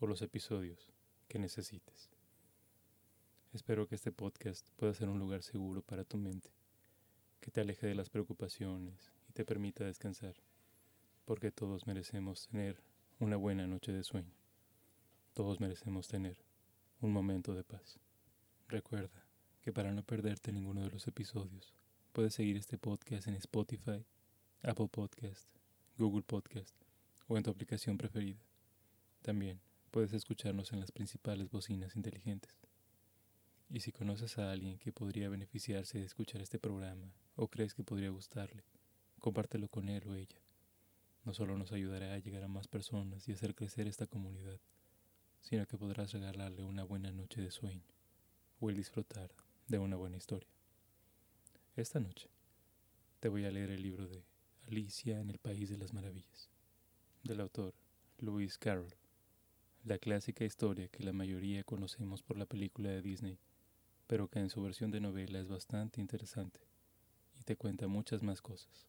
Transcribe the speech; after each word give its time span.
o 0.00 0.06
los 0.06 0.22
episodios 0.22 0.88
que 1.28 1.38
necesites. 1.38 2.10
Espero 3.52 3.86
que 3.86 3.96
este 3.96 4.12
podcast 4.12 4.66
pueda 4.76 4.94
ser 4.94 5.10
un 5.10 5.18
lugar 5.18 5.42
seguro 5.42 5.82
para 5.82 6.04
tu 6.04 6.16
mente, 6.16 6.50
que 7.40 7.50
te 7.50 7.60
aleje 7.60 7.86
de 7.86 7.94
las 7.94 8.08
preocupaciones 8.08 9.12
y 9.28 9.32
te 9.32 9.44
permita 9.44 9.84
descansar, 9.84 10.36
porque 11.26 11.50
todos 11.50 11.86
merecemos 11.86 12.48
tener 12.48 12.82
una 13.18 13.36
buena 13.36 13.66
noche 13.66 13.92
de 13.92 14.02
sueño. 14.02 14.34
Todos 15.34 15.60
merecemos 15.60 16.08
tener 16.08 16.38
un 17.02 17.12
momento 17.12 17.54
de 17.54 17.64
paz. 17.64 18.00
Recuerda 18.68 19.26
que 19.60 19.72
para 19.72 19.92
no 19.92 20.02
perderte 20.02 20.50
ninguno 20.50 20.80
de 20.82 20.90
los 20.90 21.06
episodios, 21.08 21.74
puedes 22.12 22.34
seguir 22.34 22.56
este 22.56 22.78
podcast 22.78 23.28
en 23.28 23.34
Spotify, 23.34 24.06
Apple 24.62 24.88
Podcast, 24.88 25.48
Google 25.98 26.22
Podcast 26.22 26.74
o 27.28 27.36
en 27.36 27.42
tu 27.42 27.50
aplicación 27.50 27.98
preferida. 27.98 28.40
También 29.22 29.60
puedes 29.90 30.12
escucharnos 30.12 30.72
en 30.72 30.80
las 30.80 30.92
principales 30.92 31.50
bocinas 31.50 31.96
inteligentes. 31.96 32.52
Y 33.68 33.80
si 33.80 33.92
conoces 33.92 34.38
a 34.38 34.50
alguien 34.50 34.78
que 34.78 34.92
podría 34.92 35.28
beneficiarse 35.28 35.98
de 35.98 36.04
escuchar 36.04 36.40
este 36.40 36.58
programa 36.58 37.12
o 37.36 37.48
crees 37.48 37.74
que 37.74 37.84
podría 37.84 38.10
gustarle, 38.10 38.64
compártelo 39.20 39.68
con 39.68 39.88
él 39.88 40.06
o 40.06 40.14
ella. 40.14 40.40
No 41.24 41.34
solo 41.34 41.56
nos 41.58 41.72
ayudará 41.72 42.14
a 42.14 42.18
llegar 42.18 42.42
a 42.42 42.48
más 42.48 42.66
personas 42.66 43.28
y 43.28 43.32
hacer 43.32 43.54
crecer 43.54 43.86
esta 43.86 44.06
comunidad, 44.06 44.58
sino 45.40 45.66
que 45.66 45.76
podrás 45.76 46.12
regalarle 46.12 46.64
una 46.64 46.84
buena 46.84 47.12
noche 47.12 47.40
de 47.42 47.50
sueño 47.50 47.84
o 48.60 48.70
el 48.70 48.76
disfrutar 48.76 49.30
de 49.68 49.78
una 49.78 49.96
buena 49.96 50.16
historia. 50.16 50.48
Esta 51.76 52.00
noche 52.00 52.28
te 53.20 53.28
voy 53.28 53.44
a 53.44 53.50
leer 53.50 53.70
el 53.70 53.82
libro 53.82 54.08
de 54.08 54.24
Alicia 54.66 55.20
en 55.20 55.30
el 55.30 55.38
País 55.38 55.68
de 55.68 55.78
las 55.78 55.92
Maravillas, 55.92 56.50
del 57.22 57.40
autor 57.40 57.74
Lewis 58.18 58.58
Carroll, 58.58 58.94
la 59.84 59.98
clásica 59.98 60.44
historia 60.44 60.88
que 60.88 61.02
la 61.02 61.12
mayoría 61.12 61.64
conocemos 61.64 62.22
por 62.22 62.36
la 62.36 62.46
película 62.46 62.90
de 62.90 63.02
Disney, 63.02 63.38
pero 64.06 64.28
que 64.28 64.38
en 64.38 64.50
su 64.50 64.62
versión 64.62 64.90
de 64.90 65.00
novela 65.00 65.38
es 65.40 65.48
bastante 65.48 66.00
interesante 66.00 66.60
y 67.38 67.44
te 67.44 67.56
cuenta 67.56 67.86
muchas 67.86 68.22
más 68.22 68.42
cosas. 68.42 68.86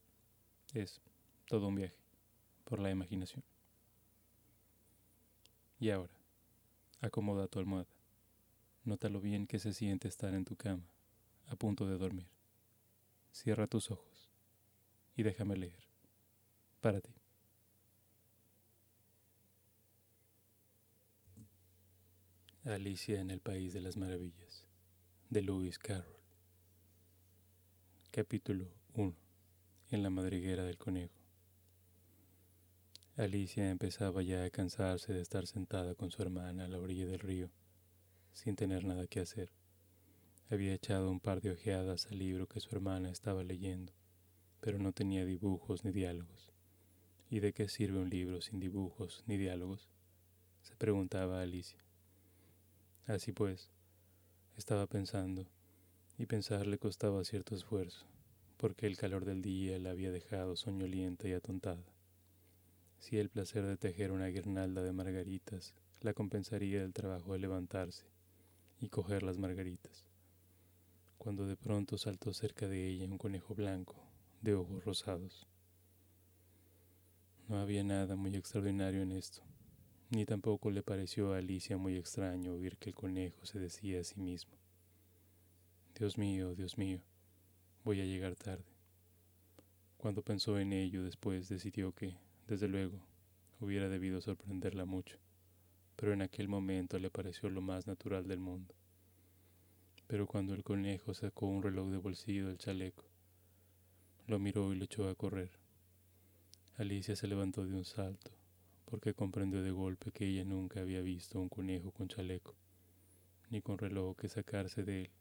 Es 0.74 1.02
todo 1.48 1.68
un 1.68 1.76
viaje 1.76 1.96
por 2.64 2.80
la 2.80 2.92
imaginación. 2.92 3.44
Y 5.80 5.90
ahora, 5.90 6.14
acomoda 7.00 7.48
tu 7.48 7.60
almohada. 7.60 7.96
Nota 8.84 9.10
lo 9.10 9.22
bien 9.22 9.48
que 9.48 9.60
se 9.60 9.74
siente 9.74 10.08
estar 10.08 10.34
en 10.34 10.46
tu 10.46 10.56
cama, 10.56 10.88
a 11.48 11.56
punto 11.56 11.88
de 11.88 11.98
dormir. 11.98 12.28
Cierra 13.32 13.68
tus 13.68 13.92
ojos 13.92 14.30
y 15.16 15.24
déjame 15.24 15.56
leer. 15.56 15.84
Para 16.82 17.00
ti. 17.00 17.21
Alicia 22.64 23.20
en 23.20 23.32
el 23.32 23.40
País 23.40 23.74
de 23.74 23.82
las 23.82 23.98
Maravillas, 23.98 24.68
de 25.32 25.42
Lewis 25.42 25.80
Carroll. 25.80 26.22
Capítulo 28.12 28.68
1. 28.94 29.16
En 29.90 30.04
la 30.04 30.12
madriguera 30.12 30.64
del 30.64 30.78
conejo. 30.78 31.16
Alicia 33.18 33.72
empezaba 33.72 34.22
ya 34.22 34.44
a 34.44 34.52
cansarse 34.52 35.12
de 35.12 35.22
estar 35.22 35.48
sentada 35.48 35.96
con 35.96 36.12
su 36.12 36.22
hermana 36.22 36.66
a 36.66 36.68
la 36.68 36.78
orilla 36.78 37.08
del 37.08 37.18
río, 37.18 37.50
sin 38.32 38.56
tener 38.56 38.86
nada 38.86 39.08
que 39.08 39.22
hacer. 39.22 39.52
Había 40.52 40.76
echado 40.76 41.10
un 41.10 41.20
par 41.20 41.42
de 41.42 41.50
ojeadas 41.50 42.06
al 42.12 42.20
libro 42.20 42.46
que 42.46 42.60
su 42.60 42.70
hermana 42.76 43.10
estaba 43.10 43.44
leyendo, 43.44 43.92
pero 44.60 44.78
no 44.78 44.94
tenía 44.94 45.26
dibujos 45.26 45.84
ni 45.84 45.92
diálogos. 45.92 46.52
¿Y 47.28 47.40
de 47.40 47.54
qué 47.54 47.68
sirve 47.68 47.98
un 47.98 48.12
libro 48.12 48.40
sin 48.40 48.60
dibujos 48.60 49.24
ni 49.26 49.38
diálogos? 49.38 49.90
se 50.62 50.76
preguntaba 50.76 51.42
Alicia. 51.42 51.84
Así 53.12 53.34
pues, 53.34 53.70
estaba 54.56 54.88
pensando, 54.88 55.46
y 56.18 56.28
pensar 56.28 56.66
le 56.66 56.78
costaba 56.78 57.26
cierto 57.26 57.56
esfuerzo, 57.56 58.06
porque 58.56 58.88
el 58.88 58.96
calor 58.96 59.26
del 59.26 59.42
día 59.42 59.78
la 59.80 59.90
había 59.90 60.14
dejado 60.14 60.56
soñolienta 60.56 61.28
y 61.28 61.34
atontada. 61.34 61.84
Si 63.00 63.18
el 63.18 63.28
placer 63.28 63.66
de 63.66 63.76
tejer 63.76 64.14
una 64.14 64.28
guirnalda 64.28 64.82
de 64.82 64.94
margaritas 64.94 65.74
la 66.00 66.14
compensaría 66.14 66.80
del 66.80 66.94
trabajo 66.94 67.34
de 67.34 67.40
levantarse 67.40 68.06
y 68.80 68.88
coger 68.88 69.24
las 69.24 69.38
margaritas, 69.38 70.06
cuando 71.18 71.46
de 71.48 71.58
pronto 71.58 71.98
saltó 71.98 72.34
cerca 72.34 72.70
de 72.70 72.88
ella 72.88 73.08
un 73.08 73.18
conejo 73.18 73.54
blanco, 73.54 73.98
de 74.42 74.54
ojos 74.54 74.86
rosados. 74.86 75.48
No 77.50 77.60
había 77.60 77.84
nada 77.84 78.16
muy 78.16 78.38
extraordinario 78.38 79.02
en 79.02 79.12
esto 79.12 79.51
ni 80.12 80.26
tampoco 80.26 80.72
le 80.72 80.84
pareció 80.84 81.34
a 81.34 81.38
Alicia 81.38 81.78
muy 81.78 81.96
extraño 81.96 82.54
oír 82.54 82.76
que 82.78 82.90
el 82.90 82.96
conejo 82.96 83.46
se 83.46 83.60
decía 83.60 84.02
a 84.02 84.04
sí 84.04 84.20
mismo, 84.20 84.52
Dios 85.98 86.18
mío, 86.18 86.54
Dios 86.54 86.78
mío, 86.78 87.00
voy 87.86 88.02
a 88.02 88.06
llegar 88.06 88.36
tarde. 88.36 88.66
Cuando 89.98 90.22
pensó 90.22 90.60
en 90.60 90.74
ello 90.74 91.04
después 91.04 91.48
decidió 91.48 91.94
que, 91.94 92.18
desde 92.46 92.68
luego, 92.68 93.00
hubiera 93.62 93.88
debido 93.88 94.20
sorprenderla 94.20 94.84
mucho, 94.84 95.18
pero 95.96 96.12
en 96.12 96.22
aquel 96.22 96.50
momento 96.50 97.00
le 97.00 97.10
pareció 97.10 97.50
lo 97.50 97.62
más 97.62 97.88
natural 97.88 98.28
del 98.28 98.40
mundo. 98.40 98.76
Pero 100.08 100.28
cuando 100.28 100.54
el 100.54 100.64
conejo 100.64 101.14
sacó 101.14 101.46
un 101.46 101.64
reloj 101.64 101.90
de 101.90 101.98
bolsillo 101.98 102.48
del 102.48 102.58
chaleco, 102.58 103.06
lo 104.28 104.40
miró 104.40 104.74
y 104.74 104.76
lo 104.76 104.84
echó 104.84 105.08
a 105.08 105.16
correr. 105.16 105.52
Alicia 106.76 107.16
se 107.16 107.28
levantó 107.28 107.66
de 107.66 107.74
un 107.74 107.86
salto 107.86 108.41
porque 108.92 109.14
comprendió 109.14 109.64
de 109.64 109.72
golpe 109.72 110.12
que 110.12 110.28
ella 110.28 110.44
nunca 110.44 110.82
había 110.82 111.00
visto 111.00 111.40
un 111.40 111.48
conejo 111.48 111.92
con 111.92 112.10
chaleco, 112.10 112.58
ni 113.50 113.62
con 113.62 113.78
reloj 113.78 114.18
que 114.18 114.28
sacarse 114.28 114.84
de 114.84 115.04
él, 115.04 115.12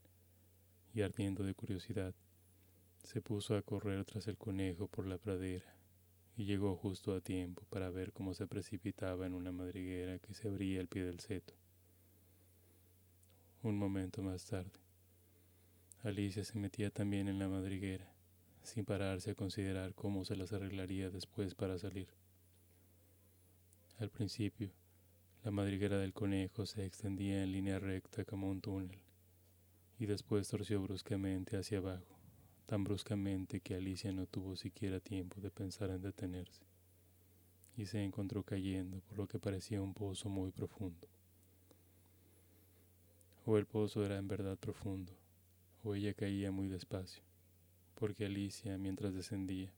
y 0.92 1.02
ardiendo 1.02 1.44
de 1.44 1.54
curiosidad, 1.54 2.12
se 3.04 3.22
puso 3.22 3.56
a 3.56 3.62
correr 3.62 4.04
tras 4.04 4.26
el 4.26 4.36
conejo 4.36 4.88
por 4.88 5.06
la 5.06 5.18
pradera, 5.18 5.72
y 6.36 6.46
llegó 6.46 6.74
justo 6.74 7.14
a 7.14 7.20
tiempo 7.20 7.62
para 7.70 7.90
ver 7.90 8.12
cómo 8.12 8.34
se 8.34 8.48
precipitaba 8.48 9.24
en 9.24 9.34
una 9.34 9.52
madriguera 9.52 10.18
que 10.18 10.34
se 10.34 10.48
abría 10.48 10.80
al 10.80 10.88
pie 10.88 11.04
del 11.04 11.20
seto. 11.20 11.54
Un 13.62 13.78
momento 13.78 14.20
más 14.20 14.46
tarde, 14.46 14.80
Alicia 16.02 16.42
se 16.42 16.58
metía 16.58 16.90
también 16.90 17.28
en 17.28 17.38
la 17.38 17.48
madriguera, 17.48 18.12
sin 18.64 18.84
pararse 18.84 19.30
a 19.30 19.34
considerar 19.36 19.94
cómo 19.94 20.24
se 20.24 20.34
las 20.34 20.52
arreglaría 20.52 21.08
después 21.10 21.54
para 21.54 21.78
salir. 21.78 22.08
Al 24.00 24.08
principio, 24.08 24.70
la 25.44 25.50
madriguera 25.50 25.98
del 25.98 26.14
conejo 26.14 26.64
se 26.64 26.86
extendía 26.86 27.42
en 27.42 27.52
línea 27.52 27.78
recta 27.78 28.24
como 28.24 28.48
un 28.48 28.62
túnel, 28.62 28.98
y 29.98 30.06
después 30.06 30.48
torció 30.48 30.80
bruscamente 30.80 31.58
hacia 31.58 31.76
abajo, 31.76 32.18
tan 32.64 32.82
bruscamente 32.82 33.60
que 33.60 33.74
Alicia 33.74 34.10
no 34.10 34.24
tuvo 34.24 34.56
siquiera 34.56 35.00
tiempo 35.00 35.38
de 35.42 35.50
pensar 35.50 35.90
en 35.90 36.00
detenerse, 36.00 36.62
y 37.76 37.84
se 37.84 38.02
encontró 38.02 38.42
cayendo 38.42 39.02
por 39.02 39.18
lo 39.18 39.28
que 39.28 39.38
parecía 39.38 39.82
un 39.82 39.92
pozo 39.92 40.30
muy 40.30 40.50
profundo. 40.50 41.06
O 43.44 43.58
el 43.58 43.66
pozo 43.66 44.02
era 44.02 44.16
en 44.16 44.28
verdad 44.28 44.56
profundo, 44.56 45.12
o 45.84 45.94
ella 45.94 46.14
caía 46.14 46.50
muy 46.50 46.68
despacio, 46.68 47.22
porque 47.96 48.24
Alicia, 48.24 48.78
mientras 48.78 49.12
descendía, 49.12 49.70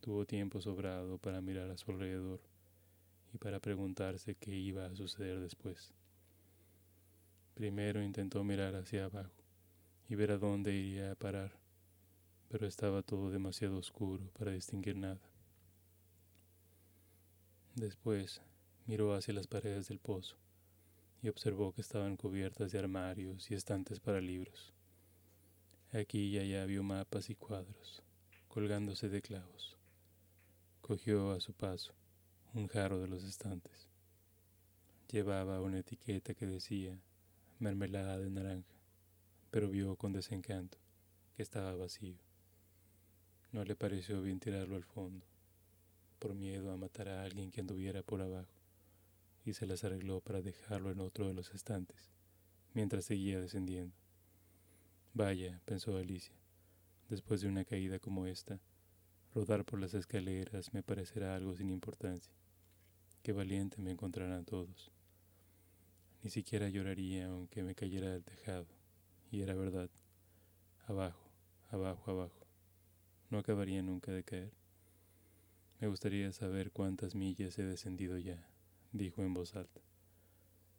tuvo 0.00 0.24
tiempo 0.24 0.62
sobrado 0.62 1.18
para 1.18 1.42
mirar 1.42 1.70
a 1.70 1.76
su 1.76 1.90
alrededor 1.90 2.53
y 3.34 3.38
para 3.38 3.58
preguntarse 3.58 4.36
qué 4.36 4.52
iba 4.52 4.86
a 4.86 4.94
suceder 4.94 5.40
después. 5.40 5.92
Primero 7.54 8.00
intentó 8.00 8.44
mirar 8.44 8.76
hacia 8.76 9.06
abajo 9.06 9.44
y 10.08 10.14
ver 10.14 10.30
a 10.30 10.38
dónde 10.38 10.72
iría 10.72 11.10
a 11.10 11.16
parar, 11.16 11.58
pero 12.48 12.66
estaba 12.66 13.02
todo 13.02 13.30
demasiado 13.30 13.76
oscuro 13.76 14.30
para 14.38 14.52
distinguir 14.52 14.96
nada. 14.96 15.20
Después 17.74 18.40
miró 18.86 19.14
hacia 19.14 19.34
las 19.34 19.48
paredes 19.48 19.88
del 19.88 19.98
pozo 19.98 20.36
y 21.20 21.28
observó 21.28 21.72
que 21.72 21.80
estaban 21.80 22.16
cubiertas 22.16 22.70
de 22.70 22.78
armarios 22.78 23.50
y 23.50 23.54
estantes 23.54 23.98
para 23.98 24.20
libros. 24.20 24.72
Aquí 25.92 26.28
y 26.28 26.38
allá 26.38 26.66
vio 26.66 26.84
mapas 26.84 27.30
y 27.30 27.34
cuadros, 27.34 28.02
colgándose 28.46 29.08
de 29.08 29.22
clavos. 29.22 29.76
Cogió 30.80 31.32
a 31.32 31.40
su 31.40 31.52
paso 31.52 31.94
un 32.54 32.68
jarro 32.68 33.00
de 33.00 33.08
los 33.08 33.24
estantes. 33.24 33.88
Llevaba 35.10 35.60
una 35.60 35.80
etiqueta 35.80 36.34
que 36.34 36.46
decía 36.46 36.96
mermelada 37.58 38.16
de 38.16 38.30
naranja, 38.30 38.76
pero 39.50 39.68
vio 39.68 39.96
con 39.96 40.12
desencanto 40.12 40.78
que 41.34 41.42
estaba 41.42 41.74
vacío. 41.74 42.16
No 43.50 43.64
le 43.64 43.74
pareció 43.74 44.22
bien 44.22 44.38
tirarlo 44.38 44.76
al 44.76 44.84
fondo, 44.84 45.26
por 46.20 46.36
miedo 46.36 46.70
a 46.70 46.76
matar 46.76 47.08
a 47.08 47.24
alguien 47.24 47.50
que 47.50 47.60
anduviera 47.60 48.04
por 48.04 48.22
abajo, 48.22 48.54
y 49.44 49.54
se 49.54 49.66
las 49.66 49.82
arregló 49.82 50.20
para 50.20 50.40
dejarlo 50.40 50.92
en 50.92 51.00
otro 51.00 51.26
de 51.26 51.34
los 51.34 51.52
estantes, 51.54 52.12
mientras 52.72 53.04
seguía 53.04 53.40
descendiendo. 53.40 53.96
Vaya, 55.12 55.60
pensó 55.64 55.96
Alicia, 55.96 56.36
después 57.08 57.40
de 57.40 57.48
una 57.48 57.64
caída 57.64 57.98
como 57.98 58.26
esta, 58.26 58.60
rodar 59.34 59.64
por 59.64 59.80
las 59.80 59.94
escaleras 59.94 60.72
me 60.72 60.84
parecerá 60.84 61.34
algo 61.34 61.56
sin 61.56 61.70
importancia. 61.70 62.32
Qué 63.24 63.32
valiente 63.32 63.80
me 63.80 63.90
encontrarán 63.90 64.44
todos. 64.44 64.92
Ni 66.22 66.28
siquiera 66.28 66.68
lloraría 66.68 67.28
aunque 67.28 67.62
me 67.62 67.74
cayera 67.74 68.10
del 68.10 68.22
tejado. 68.22 68.66
Y 69.30 69.40
era 69.40 69.54
verdad. 69.54 69.88
Abajo, 70.86 71.30
abajo, 71.70 72.10
abajo. 72.10 72.46
No 73.30 73.38
acabaría 73.38 73.82
nunca 73.82 74.12
de 74.12 74.24
caer. 74.24 74.52
Me 75.80 75.88
gustaría 75.88 76.30
saber 76.32 76.70
cuántas 76.70 77.14
millas 77.14 77.58
he 77.58 77.64
descendido 77.64 78.18
ya, 78.18 78.46
dijo 78.92 79.22
en 79.22 79.32
voz 79.32 79.56
alta. 79.56 79.80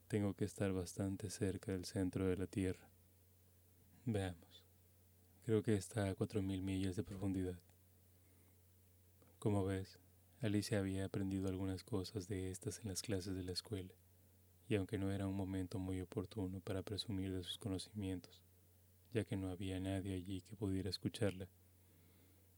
Tengo 0.08 0.36
que 0.36 0.46
estar 0.46 0.72
bastante 0.72 1.32
cerca 1.32 1.72
del 1.72 1.86
centro 1.86 2.28
de 2.28 2.38
la 2.38 2.46
Tierra. 2.46 2.88
Veamos. 4.06 4.64
Creo 5.46 5.64
que 5.64 5.74
está 5.74 6.10
a 6.10 6.14
cuatro 6.14 6.44
mil 6.44 6.62
millas 6.62 6.96
de 6.96 7.02
profundidad. 7.02 7.58
Como 9.40 9.66
ves, 9.66 9.98
Alicia 10.46 10.78
había 10.78 11.06
aprendido 11.06 11.50
algunas 11.50 11.84
cosas 11.84 12.28
de 12.28 12.52
estas 12.52 12.80
en 12.82 12.90
las 12.90 13.02
clases 13.02 13.36
de 13.36 13.44
la 13.44 13.52
escuela 13.52 13.96
y 14.70 14.76
aunque 14.76 15.00
no 15.00 15.12
era 15.12 15.26
un 15.26 15.36
momento 15.36 15.80
muy 15.80 16.00
oportuno 16.02 16.60
para 16.60 16.84
presumir 16.84 17.34
de 17.34 17.42
sus 17.42 17.58
conocimientos, 17.58 18.44
ya 19.12 19.26
que 19.26 19.38
no 19.38 19.50
había 19.50 19.80
nadie 19.80 20.14
allí 20.14 20.42
que 20.42 20.56
pudiera 20.56 20.88
escucharla, 20.88 21.48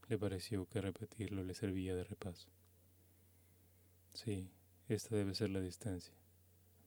le 0.06 0.18
pareció 0.18 0.66
que 0.66 0.82
repetirlo 0.82 1.42
le 1.42 1.54
servía 1.54 1.94
de 1.94 2.04
repaso. 2.04 2.50
Sí, 4.12 4.50
esta 4.90 5.16
debe 5.16 5.34
ser 5.34 5.48
la 5.48 5.62
distancia, 5.62 6.12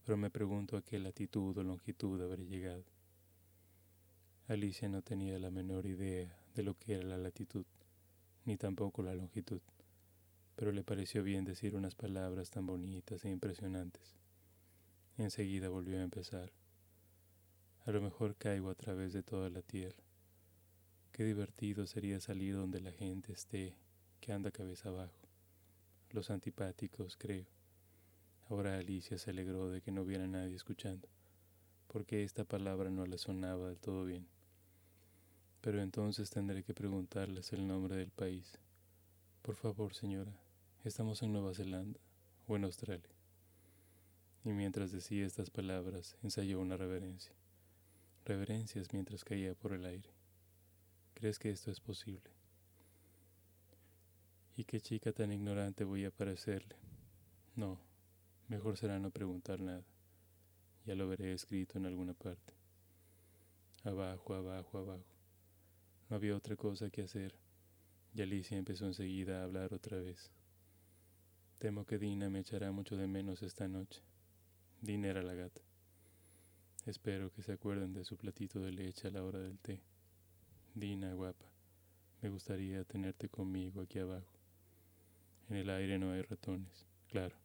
pero 0.06 0.18
me 0.18 0.30
pregunto 0.30 0.78
a 0.78 0.84
qué 0.84 1.00
latitud 1.00 1.58
o 1.58 1.64
longitud 1.64 2.22
habré 2.22 2.46
llegado. 2.46 2.86
Alicia 4.48 4.88
no 4.88 5.02
tenía 5.02 5.40
la 5.40 5.50
menor 5.50 5.88
idea 5.88 6.38
de 6.54 6.62
lo 6.62 6.76
que 6.76 6.94
era 6.94 7.04
la 7.06 7.18
latitud, 7.18 7.66
ni 8.46 8.56
tampoco 8.56 9.02
la 9.02 9.16
longitud, 9.16 9.62
pero 10.62 10.72
le 10.72 10.84
pareció 10.84 11.24
bien 11.24 11.44
decir 11.44 11.76
unas 11.76 11.96
palabras 11.96 12.52
tan 12.52 12.68
bonitas 12.68 13.26
e 13.26 13.32
impresionantes. 13.32 14.14
Enseguida 15.18 15.70
volvió 15.70 15.98
a 15.98 16.04
empezar. 16.04 16.52
A 17.88 17.90
lo 17.90 18.00
mejor 18.00 18.36
caigo 18.36 18.70
a 18.70 18.76
través 18.76 19.12
de 19.12 19.24
toda 19.24 19.50
la 19.50 19.64
tierra. 19.64 20.04
Qué 21.14 21.24
divertido 21.24 21.88
sería 21.88 22.20
salir 22.20 22.54
donde 22.54 22.80
la 22.80 22.92
gente 22.92 23.34
esté, 23.34 23.76
que 24.20 24.34
anda 24.34 24.52
cabeza 24.52 24.90
abajo. 24.90 25.18
Los 26.12 26.30
antipáticos, 26.30 27.18
creo. 27.18 27.48
Ahora 28.48 28.78
Alicia 28.78 29.18
se 29.18 29.32
alegró 29.32 29.68
de 29.68 29.82
que 29.82 29.92
no 29.92 30.04
hubiera 30.04 30.28
nadie 30.28 30.54
escuchando, 30.54 31.10
porque 31.88 32.24
esta 32.24 32.44
palabra 32.44 32.92
no 32.92 33.08
le 33.08 33.18
sonaba 33.18 33.70
del 33.70 33.80
todo 33.80 34.06
bien. 34.06 34.28
Pero 35.60 35.82
entonces 35.82 36.30
tendré 36.30 36.64
que 36.64 36.76
preguntarles 36.76 37.52
el 37.52 37.68
nombre 37.68 37.96
del 37.96 38.12
país. 38.12 38.60
Por 39.42 39.56
favor, 39.56 39.96
señora, 39.96 40.32
¿estamos 40.84 41.22
en 41.24 41.34
Nueva 41.34 41.54
Zelanda 41.54 42.00
o 42.48 42.56
en 42.56 42.66
Australia? 42.66 43.10
y 44.44 44.50
mientras 44.50 44.92
decía 44.92 45.26
estas 45.26 45.50
palabras 45.50 46.18
ensayó 46.24 46.60
una 46.60 46.78
reverencia. 46.78 47.34
Reverencias 48.26 48.92
mientras 48.92 49.24
caía 49.24 49.54
por 49.54 49.74
el 49.74 49.86
aire. 49.86 50.10
¿Crees 51.14 51.38
que 51.38 51.52
esto 51.52 51.70
es 51.70 51.80
posible? 51.80 52.32
¿Y 54.58 54.64
qué 54.64 54.82
chica 54.82 55.12
tan 55.12 55.32
ignorante 55.32 55.84
voy 55.84 56.06
a 56.06 56.12
parecerle? 56.12 56.76
No, 57.56 57.80
mejor 58.48 58.78
será 58.78 59.00
no 59.00 59.12
preguntar 59.12 59.60
nada. 59.60 59.86
Ya 60.86 60.96
lo 60.96 61.08
veré 61.08 61.34
escrito 61.34 61.78
en 61.78 61.86
alguna 61.86 62.14
parte. 62.14 62.54
Abajo, 63.84 64.34
abajo, 64.34 64.78
abajo. 64.80 65.06
No 66.10 66.16
había 66.16 66.36
otra 66.36 66.56
cosa 66.56 66.90
que 66.90 67.04
hacer, 67.04 67.36
y 68.14 68.22
Alicia 68.22 68.58
empezó 68.58 68.86
enseguida 68.86 69.42
a 69.42 69.44
hablar 69.44 69.74
otra 69.74 70.00
vez. 70.00 70.32
Temo 71.62 71.86
que 71.86 72.00
Dina 72.00 72.28
me 72.28 72.40
echará 72.40 72.72
mucho 72.72 72.98
de 72.98 73.06
menos 73.06 73.44
esta 73.44 73.68
noche. 73.68 74.02
Dina 74.82 75.10
era 75.10 75.22
la 75.22 75.36
gata. 75.36 75.62
Espero 76.88 77.32
que 77.32 77.44
se 77.44 77.52
acuerden 77.52 77.94
de 77.94 78.04
su 78.04 78.18
platito 78.18 78.60
de 78.60 78.72
leche 78.72 79.10
a 79.10 79.12
la 79.12 79.24
hora 79.24 79.38
del 79.38 79.60
té. 79.60 79.80
Dina, 80.74 81.14
guapa, 81.14 81.46
me 82.24 82.30
gustaría 82.30 82.84
tenerte 82.84 83.30
conmigo 83.30 83.80
aquí 83.80 84.00
abajo. 84.00 84.34
En 85.52 85.58
el 85.58 85.70
aire 85.70 86.00
no 86.00 86.14
hay 86.14 86.24
ratones, 86.24 86.88
claro, 87.12 87.36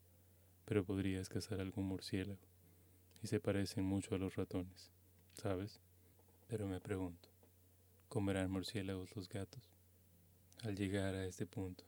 pero 0.65 0.83
podrías 0.83 1.29
cazar 1.29 1.61
algún 1.61 1.85
murciélago. 1.85 2.41
Y 3.23 3.27
se 3.27 3.39
parecen 3.39 3.85
mucho 3.85 4.15
a 4.15 4.19
los 4.19 4.35
ratones, 4.35 4.93
¿sabes? 5.35 5.79
Pero 6.49 6.67
me 6.67 6.81
pregunto, 6.81 7.29
¿comerán 8.09 8.51
murciélagos 8.51 9.15
los 9.15 9.29
gatos? 9.29 9.69
Al 10.63 10.75
llegar 10.75 11.15
a 11.15 11.27
este 11.27 11.45
punto, 11.45 11.85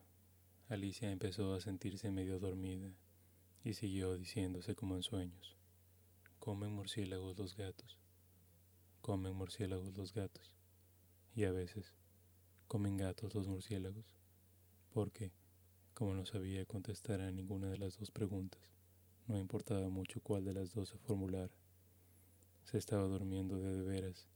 Alicia 0.71 1.11
empezó 1.11 1.55
a 1.55 1.63
sentirse 1.63 2.11
medio 2.11 2.39
dormida 2.39 2.93
y 3.65 3.73
siguió 3.73 4.19
diciéndose 4.19 4.75
como 4.75 4.97
en 4.97 5.03
sueños. 5.03 5.57
Comen 6.39 6.73
murciélagos 6.73 7.39
los 7.39 7.57
gatos. 7.57 7.99
Comen 9.01 9.35
murciélagos 9.35 9.97
los 9.97 10.13
gatos. 10.13 10.53
Y 11.35 11.45
a 11.45 11.53
veces 11.53 11.95
comen 12.67 12.99
gatos 12.99 13.35
los 13.35 13.49
murciélagos. 13.49 14.05
Porque, 14.91 15.33
como 15.95 16.13
no 16.13 16.27
sabía 16.27 16.67
contestar 16.67 17.23
a 17.23 17.31
ninguna 17.31 17.71
de 17.71 17.79
las 17.79 17.97
dos 17.97 18.11
preguntas, 18.11 18.61
no 19.27 19.39
importaba 19.39 19.89
mucho 19.89 20.21
cuál 20.21 20.45
de 20.45 20.53
las 20.53 20.75
dos 20.75 20.91
se 20.91 20.99
formulara. 20.99 21.55
Se 22.65 22.77
estaba 22.77 23.05
durmiendo 23.05 23.59
de, 23.59 23.75
de 23.75 23.83
veras 23.85 24.29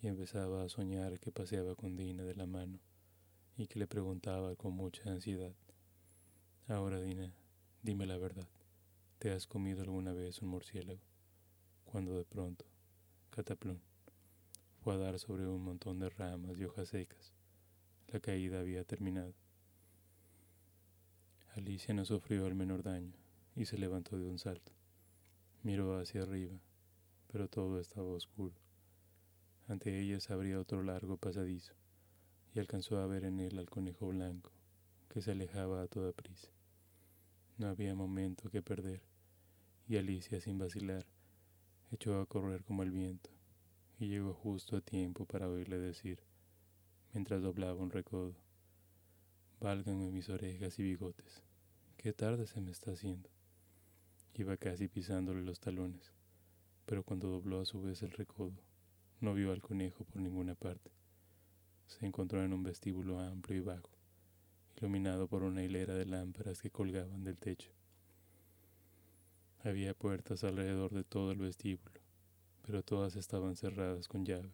y 0.00 0.06
empezaba 0.06 0.62
a 0.62 0.68
soñar 0.68 1.18
que 1.18 1.32
paseaba 1.32 1.74
con 1.74 1.96
Dina 1.96 2.22
de 2.22 2.36
la 2.36 2.46
mano 2.46 2.78
y 3.56 3.66
que 3.66 3.80
le 3.80 3.88
preguntaba 3.88 4.54
con 4.54 4.72
mucha 4.72 5.10
ansiedad. 5.10 5.52
Ahora, 6.66 6.98
Dina, 6.98 7.30
Dime 7.82 8.06
la 8.06 8.16
verdad, 8.16 8.48
¿te 9.18 9.30
has 9.30 9.46
comido 9.46 9.82
alguna 9.82 10.14
vez 10.14 10.40
un 10.40 10.48
murciélago? 10.48 11.02
Cuando 11.84 12.16
de 12.16 12.24
pronto, 12.24 12.64
Cataplón 13.28 13.82
fue 14.82 14.94
a 14.94 14.96
dar 14.96 15.18
sobre 15.18 15.46
un 15.46 15.62
montón 15.62 15.98
de 15.98 16.08
ramas 16.08 16.58
y 16.58 16.64
hojas 16.64 16.88
secas. 16.88 17.34
La 18.08 18.20
caída 18.20 18.60
había 18.60 18.82
terminado. 18.84 19.34
Alicia 21.54 21.92
no 21.92 22.06
sufrió 22.06 22.46
el 22.46 22.54
menor 22.54 22.82
daño 22.82 23.12
y 23.54 23.66
se 23.66 23.76
levantó 23.76 24.16
de 24.16 24.24
un 24.24 24.38
salto. 24.38 24.72
Miró 25.62 25.98
hacia 25.98 26.22
arriba, 26.22 26.58
pero 27.30 27.46
todo 27.46 27.78
estaba 27.78 28.08
oscuro. 28.08 28.54
Ante 29.68 30.00
ella 30.00 30.18
se 30.18 30.32
abría 30.32 30.58
otro 30.58 30.82
largo 30.82 31.18
pasadizo 31.18 31.74
y 32.54 32.60
alcanzó 32.60 33.00
a 33.00 33.06
ver 33.06 33.26
en 33.26 33.40
él 33.40 33.58
al 33.58 33.68
conejo 33.68 34.08
blanco, 34.08 34.50
que 35.10 35.20
se 35.20 35.32
alejaba 35.32 35.82
a 35.82 35.88
toda 35.88 36.12
prisa. 36.12 36.53
No 37.56 37.68
había 37.68 37.94
momento 37.94 38.50
que 38.50 38.62
perder, 38.62 39.00
y 39.86 39.96
Alicia, 39.96 40.40
sin 40.40 40.58
vacilar, 40.58 41.06
echó 41.92 42.20
a 42.20 42.26
correr 42.26 42.64
como 42.64 42.82
el 42.82 42.90
viento, 42.90 43.30
y 43.98 44.08
llegó 44.08 44.34
justo 44.34 44.76
a 44.76 44.80
tiempo 44.80 45.24
para 45.24 45.48
oírle 45.48 45.78
decir, 45.78 46.18
mientras 47.12 47.42
doblaba 47.42 47.80
un 47.80 47.90
recodo, 47.90 48.34
Válganme 49.60 50.10
mis 50.10 50.28
orejas 50.28 50.78
y 50.78 50.82
bigotes, 50.82 51.42
qué 51.96 52.12
tarde 52.12 52.46
se 52.46 52.60
me 52.60 52.70
está 52.70 52.90
haciendo. 52.90 53.30
Iba 54.34 54.56
casi 54.56 54.88
pisándole 54.88 55.42
los 55.42 55.60
talones, 55.60 56.12
pero 56.84 57.02
cuando 57.02 57.28
dobló 57.28 57.60
a 57.60 57.64
su 57.64 57.80
vez 57.80 58.02
el 58.02 58.10
recodo, 58.10 58.52
no 59.20 59.32
vio 59.32 59.52
al 59.52 59.62
conejo 59.62 60.04
por 60.04 60.20
ninguna 60.20 60.54
parte. 60.54 60.90
Se 61.86 62.04
encontró 62.04 62.42
en 62.42 62.52
un 62.52 62.62
vestíbulo 62.62 63.20
amplio 63.20 63.56
y 63.56 63.60
bajo, 63.60 63.93
iluminado 64.84 65.28
por 65.28 65.42
una 65.44 65.62
hilera 65.62 65.94
de 65.94 66.04
lámparas 66.04 66.60
que 66.60 66.70
colgaban 66.70 67.24
del 67.24 67.38
techo. 67.38 67.70
Había 69.62 69.94
puertas 69.94 70.44
alrededor 70.44 70.92
de 70.92 71.04
todo 71.04 71.32
el 71.32 71.38
vestíbulo, 71.38 72.02
pero 72.60 72.82
todas 72.82 73.16
estaban 73.16 73.56
cerradas 73.56 74.08
con 74.08 74.26
llave. 74.26 74.52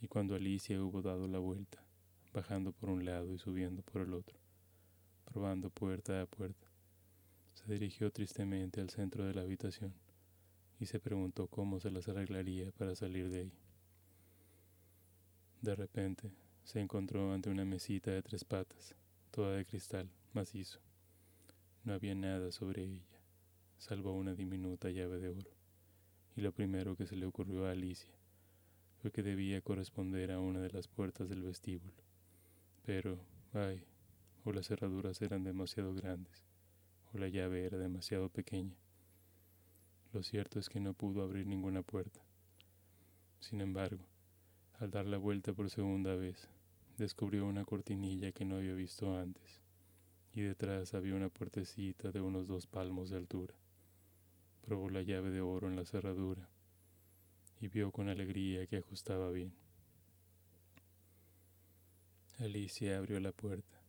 Y 0.00 0.08
cuando 0.08 0.34
Alicia 0.34 0.82
hubo 0.82 1.02
dado 1.02 1.28
la 1.28 1.40
vuelta, 1.40 1.84
bajando 2.32 2.72
por 2.72 2.88
un 2.88 3.04
lado 3.04 3.34
y 3.34 3.38
subiendo 3.38 3.82
por 3.82 4.00
el 4.00 4.14
otro, 4.14 4.38
probando 5.26 5.68
puerta 5.68 6.22
a 6.22 6.26
puerta, 6.26 6.66
se 7.52 7.70
dirigió 7.70 8.10
tristemente 8.10 8.80
al 8.80 8.88
centro 8.88 9.26
de 9.26 9.34
la 9.34 9.42
habitación 9.42 9.92
y 10.80 10.86
se 10.86 11.00
preguntó 11.00 11.48
cómo 11.48 11.80
se 11.80 11.90
las 11.90 12.08
arreglaría 12.08 12.72
para 12.72 12.94
salir 12.94 13.28
de 13.28 13.40
ahí. 13.40 13.52
De 15.60 15.74
repente 15.74 16.32
se 16.64 16.80
encontró 16.80 17.30
ante 17.34 17.50
una 17.50 17.66
mesita 17.66 18.10
de 18.10 18.22
tres 18.22 18.42
patas, 18.42 18.94
toda 19.28 19.56
de 19.56 19.64
cristal 19.64 20.10
macizo. 20.32 20.80
No 21.84 21.92
había 21.92 22.14
nada 22.14 22.50
sobre 22.52 22.84
ella, 22.84 23.20
salvo 23.78 24.12
una 24.12 24.34
diminuta 24.34 24.90
llave 24.90 25.18
de 25.18 25.28
oro, 25.28 25.50
y 26.36 26.40
lo 26.40 26.52
primero 26.52 26.96
que 26.96 27.06
se 27.06 27.16
le 27.16 27.26
ocurrió 27.26 27.66
a 27.66 27.72
Alicia 27.72 28.12
fue 29.00 29.12
que 29.12 29.22
debía 29.22 29.60
corresponder 29.60 30.32
a 30.32 30.40
una 30.40 30.60
de 30.60 30.70
las 30.70 30.88
puertas 30.88 31.28
del 31.28 31.42
vestíbulo. 31.42 32.02
Pero, 32.84 33.18
ay, 33.52 33.84
o 34.44 34.52
las 34.52 34.66
cerraduras 34.66 35.22
eran 35.22 35.44
demasiado 35.44 35.94
grandes, 35.94 36.44
o 37.12 37.18
la 37.18 37.28
llave 37.28 37.64
era 37.64 37.78
demasiado 37.78 38.28
pequeña. 38.28 38.76
Lo 40.12 40.22
cierto 40.22 40.58
es 40.58 40.68
que 40.68 40.80
no 40.80 40.94
pudo 40.94 41.22
abrir 41.22 41.46
ninguna 41.46 41.82
puerta. 41.82 42.20
Sin 43.40 43.60
embargo, 43.60 44.04
al 44.80 44.90
dar 44.90 45.06
la 45.06 45.18
vuelta 45.18 45.52
por 45.52 45.70
segunda 45.70 46.16
vez, 46.16 46.48
descubrió 46.98 47.46
una 47.46 47.64
cortinilla 47.64 48.32
que 48.32 48.44
no 48.44 48.56
había 48.56 48.74
visto 48.74 49.16
antes, 49.16 49.62
y 50.32 50.42
detrás 50.42 50.94
había 50.94 51.14
una 51.14 51.28
puertecita 51.28 52.10
de 52.10 52.20
unos 52.20 52.48
dos 52.48 52.66
palmos 52.66 53.08
de 53.08 53.16
altura. 53.16 53.54
Probó 54.62 54.90
la 54.90 55.02
llave 55.02 55.30
de 55.30 55.40
oro 55.40 55.68
en 55.68 55.76
la 55.76 55.84
cerradura 55.84 56.48
y 57.60 57.68
vio 57.68 57.92
con 57.92 58.08
alegría 58.08 58.66
que 58.66 58.78
ajustaba 58.78 59.30
bien. 59.30 59.54
Alicia 62.38 62.98
abrió 62.98 63.18
la 63.20 63.32
puerta 63.32 63.80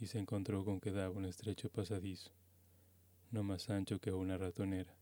y 0.00 0.06
se 0.06 0.18
encontró 0.18 0.64
con 0.64 0.80
que 0.80 0.90
daba 0.90 1.14
un 1.14 1.26
estrecho 1.26 1.68
pasadizo, 1.70 2.32
no 3.30 3.42
más 3.42 3.68
ancho 3.68 4.00
que 4.00 4.12
una 4.12 4.38
ratonera. 4.38 4.96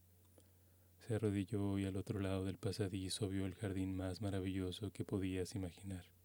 Se 1.07 1.15
arrodilló 1.15 1.79
y 1.79 1.85
al 1.85 1.97
otro 1.97 2.19
lado 2.19 2.45
del 2.45 2.59
pasadizo 2.59 3.29
vio 3.29 3.47
el 3.47 3.55
jardín 3.55 3.97
más 3.97 4.21
maravilloso 4.21 4.91
que 4.91 5.05
podías 5.05 5.55
imaginar. 5.55 6.16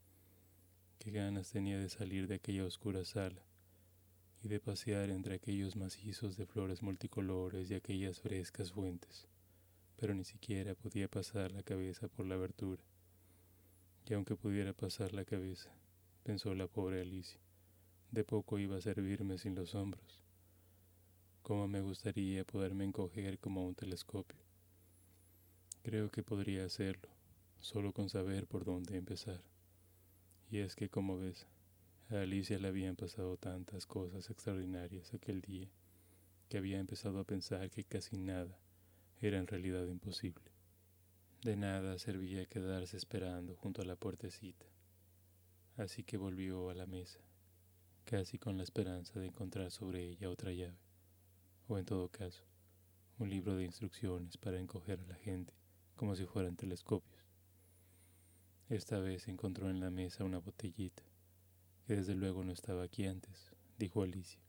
Qué 1.02 1.10
ganas 1.10 1.50
tenía 1.50 1.80
de 1.80 1.90
salir 1.90 2.28
de 2.28 2.36
aquella 2.36 2.64
oscura 2.64 3.04
sala 3.06 3.42
y 4.44 4.50
de 4.50 4.60
pasear 4.60 5.10
entre 5.10 5.34
aquellos 5.34 5.76
macizos 5.76 6.38
de 6.38 6.46
flores 6.46 6.84
multicolores 6.84 7.72
y 7.72 7.74
aquellas 7.74 8.20
frescas 8.20 8.72
fuentes, 8.72 9.28
pero 9.96 10.14
ni 10.14 10.24
siquiera 10.24 10.76
podía 10.76 11.08
pasar 11.08 11.54
la 11.54 11.64
cabeza 11.64 12.08
por 12.08 12.28
la 12.28 12.36
abertura. 12.36 12.84
Y 14.08 14.14
aunque 14.14 14.36
pudiera 14.36 14.74
pasar 14.74 15.12
la 15.12 15.26
cabeza, 15.26 15.72
pensó 16.22 16.54
la 16.54 16.68
pobre 16.68 17.02
Alicia, 17.02 17.42
de 18.12 18.24
poco 18.24 18.60
iba 18.60 18.78
a 18.78 18.82
servirme 18.82 19.40
sin 19.40 19.56
los 19.56 19.74
hombros. 19.74 20.24
Cómo 21.42 21.68
me 21.68 21.82
gustaría 21.82 22.46
poderme 22.46 22.84
encoger 22.84 23.40
como 23.40 23.66
un 23.66 23.74
telescopio. 23.74 24.40
Creo 25.82 26.12
que 26.12 26.22
podría 26.22 26.64
hacerlo, 26.64 27.10
solo 27.60 27.92
con 27.92 28.08
saber 28.08 28.46
por 28.46 28.66
dónde 28.66 28.98
empezar. 28.98 29.51
Y 30.52 30.60
es 30.60 30.76
que, 30.76 30.90
como 30.90 31.18
ves, 31.18 31.48
a 32.10 32.20
Alicia 32.20 32.60
le 32.60 32.68
habían 32.68 32.98
pasado 32.98 33.38
tantas 33.38 33.86
cosas 33.86 34.30
extraordinarias 34.30 35.14
aquel 35.14 35.42
día 35.42 35.70
que 36.50 36.58
había 36.58 36.78
empezado 36.78 37.20
a 37.20 37.24
pensar 37.24 37.70
que 37.70 37.86
casi 37.86 38.18
nada 38.18 38.60
era 39.22 39.38
en 39.38 39.48
realidad 39.48 39.88
imposible. 39.88 40.52
De 41.42 41.56
nada 41.56 41.98
servía 42.00 42.46
quedarse 42.48 42.98
esperando 42.98 43.56
junto 43.56 43.82
a 43.82 43.86
la 43.86 43.96
puertecita, 43.96 44.66
así 45.78 46.04
que 46.04 46.18
volvió 46.18 46.70
a 46.70 46.76
la 46.76 46.86
mesa, 46.86 47.22
casi 48.04 48.38
con 48.38 48.58
la 48.58 48.64
esperanza 48.64 49.22
de 49.22 49.28
encontrar 49.28 49.72
sobre 49.72 50.04
ella 50.04 50.30
otra 50.30 50.52
llave, 50.52 50.78
o 51.70 51.78
en 51.78 51.86
todo 51.86 52.10
caso, 52.10 52.44
un 53.20 53.30
libro 53.30 53.56
de 53.56 53.64
instrucciones 53.64 54.36
para 54.36 54.60
encoger 54.60 55.00
a 55.00 55.08
la 55.08 55.16
gente 55.16 55.54
como 55.96 56.14
si 56.18 56.26
fueran 56.26 56.58
telescopios. 56.58 57.21
Esta 58.72 59.00
vez 59.00 59.28
encontró 59.28 59.70
en 59.70 59.82
la 59.82 59.92
mesa 59.92 60.24
una 60.24 60.38
botellita, 60.38 61.04
que 61.86 61.98
desde 61.98 62.16
luego 62.16 62.46
no 62.46 62.54
estaba 62.54 62.84
aquí 62.84 63.06
antes, 63.06 63.52
dijo 63.78 64.02
Alicia, 64.02 64.40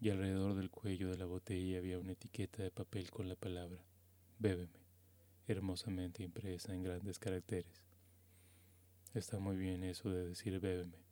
y 0.00 0.08
alrededor 0.08 0.54
del 0.54 0.70
cuello 0.70 1.10
de 1.10 1.18
la 1.18 1.26
botella 1.26 1.76
había 1.76 1.98
una 1.98 2.12
etiqueta 2.12 2.62
de 2.62 2.70
papel 2.70 3.10
con 3.10 3.28
la 3.28 3.36
palabra 3.36 3.84
Bébeme, 4.38 4.80
hermosamente 5.48 6.22
impresa 6.22 6.74
en 6.74 6.82
grandes 6.82 7.18
caracteres. 7.18 7.84
Está 9.12 9.38
muy 9.38 9.56
bien 9.56 9.84
eso 9.84 10.08
de 10.08 10.28
decir 10.28 10.58
bébeme, 10.58 11.04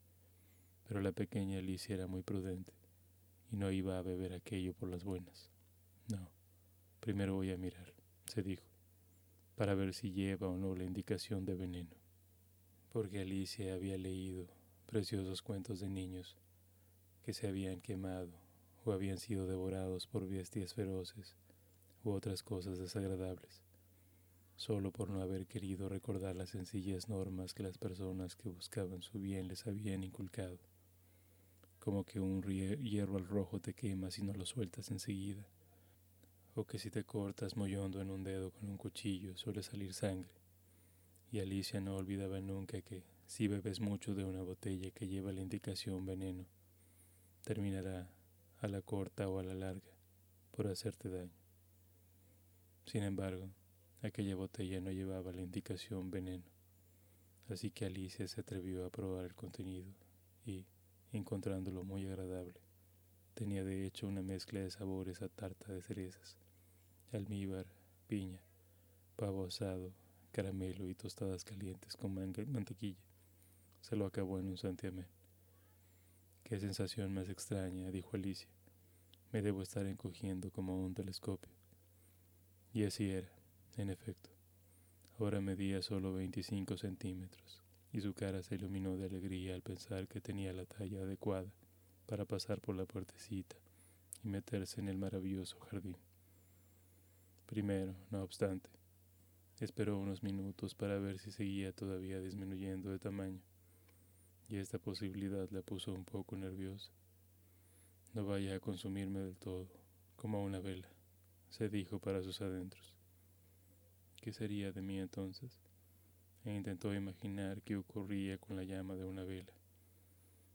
pero 0.87 1.01
la 1.01 1.11
pequeña 1.11 1.59
Alicia 1.59 1.93
era 1.93 2.07
muy 2.07 2.23
prudente 2.23 2.73
y 3.51 3.55
no 3.55 3.69
iba 3.69 3.99
a 3.99 4.01
beber 4.01 4.33
aquello 4.33 4.73
por 4.73 4.89
las 4.89 5.03
buenas. 5.03 5.51
No, 6.07 6.27
primero 7.01 7.35
voy 7.35 7.51
a 7.51 7.57
mirar, 7.57 7.93
se 8.25 8.41
dijo 8.41 8.65
para 9.53 9.75
ver 9.75 9.93
si 9.93 10.11
lleva 10.11 10.49
o 10.49 10.57
no 10.57 10.75
la 10.75 10.85
indicación 10.85 11.45
de 11.45 11.53
veneno, 11.53 11.95
porque 12.95 13.19
Alicia 13.19 13.73
había 13.73 13.97
leído 13.97 14.47
preciosos 14.85 15.41
cuentos 15.41 15.81
de 15.81 15.89
niños 15.89 16.37
que 17.23 17.33
se 17.33 17.45
habían 17.45 17.81
quemado 17.81 18.31
o 18.85 18.93
habían 18.93 19.17
sido 19.17 19.47
devorados 19.47 20.07
por 20.07 20.25
bestias 20.29 20.73
feroces 20.73 21.35
u 22.05 22.11
otras 22.11 22.41
cosas 22.41 22.79
desagradables, 22.79 23.61
solo 24.55 24.91
por 24.91 25.09
no 25.09 25.21
haber 25.21 25.45
querido 25.45 25.89
recordar 25.89 26.37
las 26.37 26.51
sencillas 26.51 27.09
normas 27.09 27.53
que 27.53 27.63
las 27.63 27.77
personas 27.77 28.37
que 28.37 28.47
buscaban 28.47 29.01
su 29.01 29.19
bien 29.19 29.49
les 29.49 29.67
habían 29.67 30.05
inculcado, 30.05 30.59
como 31.79 32.05
que 32.05 32.21
un 32.21 32.41
hierro 32.43 33.17
al 33.17 33.27
rojo 33.27 33.59
te 33.59 33.73
quema 33.73 34.09
si 34.09 34.23
no 34.23 34.31
lo 34.31 34.45
sueltas 34.45 34.89
enseguida 34.89 35.45
o 36.55 36.63
que 36.63 36.79
si 36.79 36.89
te 36.89 37.03
cortas 37.03 37.57
mollondo 37.57 37.99
en 37.99 38.09
un 38.09 38.23
dedo 38.23 38.51
con 38.51 38.69
un 38.69 38.77
cuchillo 38.77 39.35
suele 39.35 39.63
salir 39.63 39.93
sangre. 39.93 40.44
Y 41.31 41.39
Alicia 41.39 41.81
no 41.81 41.95
olvidaba 41.95 42.39
nunca 42.39 42.81
que 42.81 43.03
si 43.27 43.47
bebes 43.47 43.79
mucho 43.79 44.15
de 44.15 44.23
una 44.23 44.41
botella 44.41 44.91
que 44.91 45.07
lleva 45.07 45.31
la 45.31 45.41
indicación 45.41 46.05
veneno, 46.05 46.45
terminará 47.43 48.09
a 48.59 48.67
la 48.67 48.81
corta 48.81 49.27
o 49.27 49.39
a 49.39 49.43
la 49.43 49.53
larga 49.53 49.91
por 50.51 50.67
hacerte 50.67 51.09
daño. 51.09 51.37
Sin 52.85 53.03
embargo, 53.03 53.49
aquella 54.01 54.35
botella 54.35 54.79
no 54.79 54.91
llevaba 54.91 55.31
la 55.31 55.41
indicación 55.41 56.11
veneno, 56.11 56.45
así 57.49 57.71
que 57.71 57.85
Alicia 57.85 58.27
se 58.27 58.41
atrevió 58.41 58.85
a 58.85 58.89
probar 58.89 59.25
el 59.25 59.35
contenido 59.35 59.91
y, 60.45 60.65
encontrándolo 61.11 61.83
muy 61.83 62.05
agradable, 62.05 62.61
tenía 63.33 63.63
de 63.63 63.85
hecho 63.85 64.07
una 64.07 64.21
mezcla 64.21 64.59
de 64.59 64.71
sabores 64.71 65.21
a 65.21 65.29
tarta 65.29 65.73
de 65.73 65.81
cerezas 65.81 66.37
almíbar, 67.15 67.65
piña, 68.07 68.41
pavo 69.15 69.45
asado, 69.45 69.93
caramelo 70.35 70.89
y 70.89 70.95
tostadas 70.95 71.45
calientes 71.45 71.95
con 71.95 72.13
mantequilla. 72.13 72.99
Se 73.79 73.95
lo 73.95 74.05
acabó 74.05 74.37
en 74.37 74.49
un 74.49 74.57
santiamén. 74.57 75.07
Qué 76.43 76.59
sensación 76.59 77.13
más 77.13 77.29
extraña, 77.29 77.89
dijo 77.89 78.17
Alicia. 78.17 78.49
Me 79.31 79.41
debo 79.41 79.61
estar 79.61 79.85
encogiendo 79.85 80.51
como 80.51 80.83
un 80.83 80.93
telescopio. 80.93 81.53
Y 82.73 82.83
así 82.83 83.11
era, 83.11 83.29
en 83.77 83.89
efecto. 83.89 84.29
Ahora 85.19 85.39
medía 85.39 85.81
solo 85.81 86.11
25 86.11 86.75
centímetros, 86.75 87.61
y 87.93 88.01
su 88.01 88.13
cara 88.13 88.43
se 88.43 88.55
iluminó 88.55 88.97
de 88.97 89.05
alegría 89.05 89.55
al 89.55 89.61
pensar 89.61 90.05
que 90.09 90.19
tenía 90.19 90.51
la 90.51 90.65
talla 90.65 90.99
adecuada 90.99 91.53
para 92.07 92.25
pasar 92.25 92.59
por 92.59 92.75
la 92.75 92.85
puertecita 92.85 93.55
y 94.21 94.27
meterse 94.27 94.81
en 94.81 94.89
el 94.89 94.97
maravilloso 94.97 95.57
jardín. 95.61 95.95
Primero, 97.45 97.95
no 98.11 98.21
obstante, 98.21 98.74
esperó 99.63 99.97
unos 99.97 100.21
minutos 100.21 100.75
para 100.75 100.99
ver 100.99 101.19
si 101.19 101.31
seguía 101.31 101.71
todavía 101.71 102.19
disminuyendo 102.19 102.89
de 102.89 102.99
tamaño, 102.99 103.39
y 104.49 104.57
esta 104.57 104.79
posibilidad 104.79 105.49
la 105.51 105.61
puso 105.61 105.93
un 105.93 106.03
poco 106.03 106.35
nerviosa. 106.35 106.91
No 108.13 108.25
vaya 108.25 108.55
a 108.55 108.59
consumirme 108.59 109.19
del 109.19 109.37
todo, 109.37 109.67
como 110.17 110.43
una 110.43 110.59
vela, 110.59 110.89
se 111.49 111.69
dijo 111.69 111.99
para 111.99 112.21
sus 112.21 112.41
adentros. 112.41 112.93
¿Qué 114.17 114.33
sería 114.33 114.71
de 114.71 114.81
mí 114.81 114.99
entonces? 114.99 115.59
E 116.43 116.53
intentó 116.53 116.93
imaginar 116.93 117.61
qué 117.61 117.77
ocurría 117.77 118.37
con 118.37 118.57
la 118.57 118.63
llama 118.63 118.95
de 118.95 119.05
una 119.05 119.23
vela, 119.23 119.53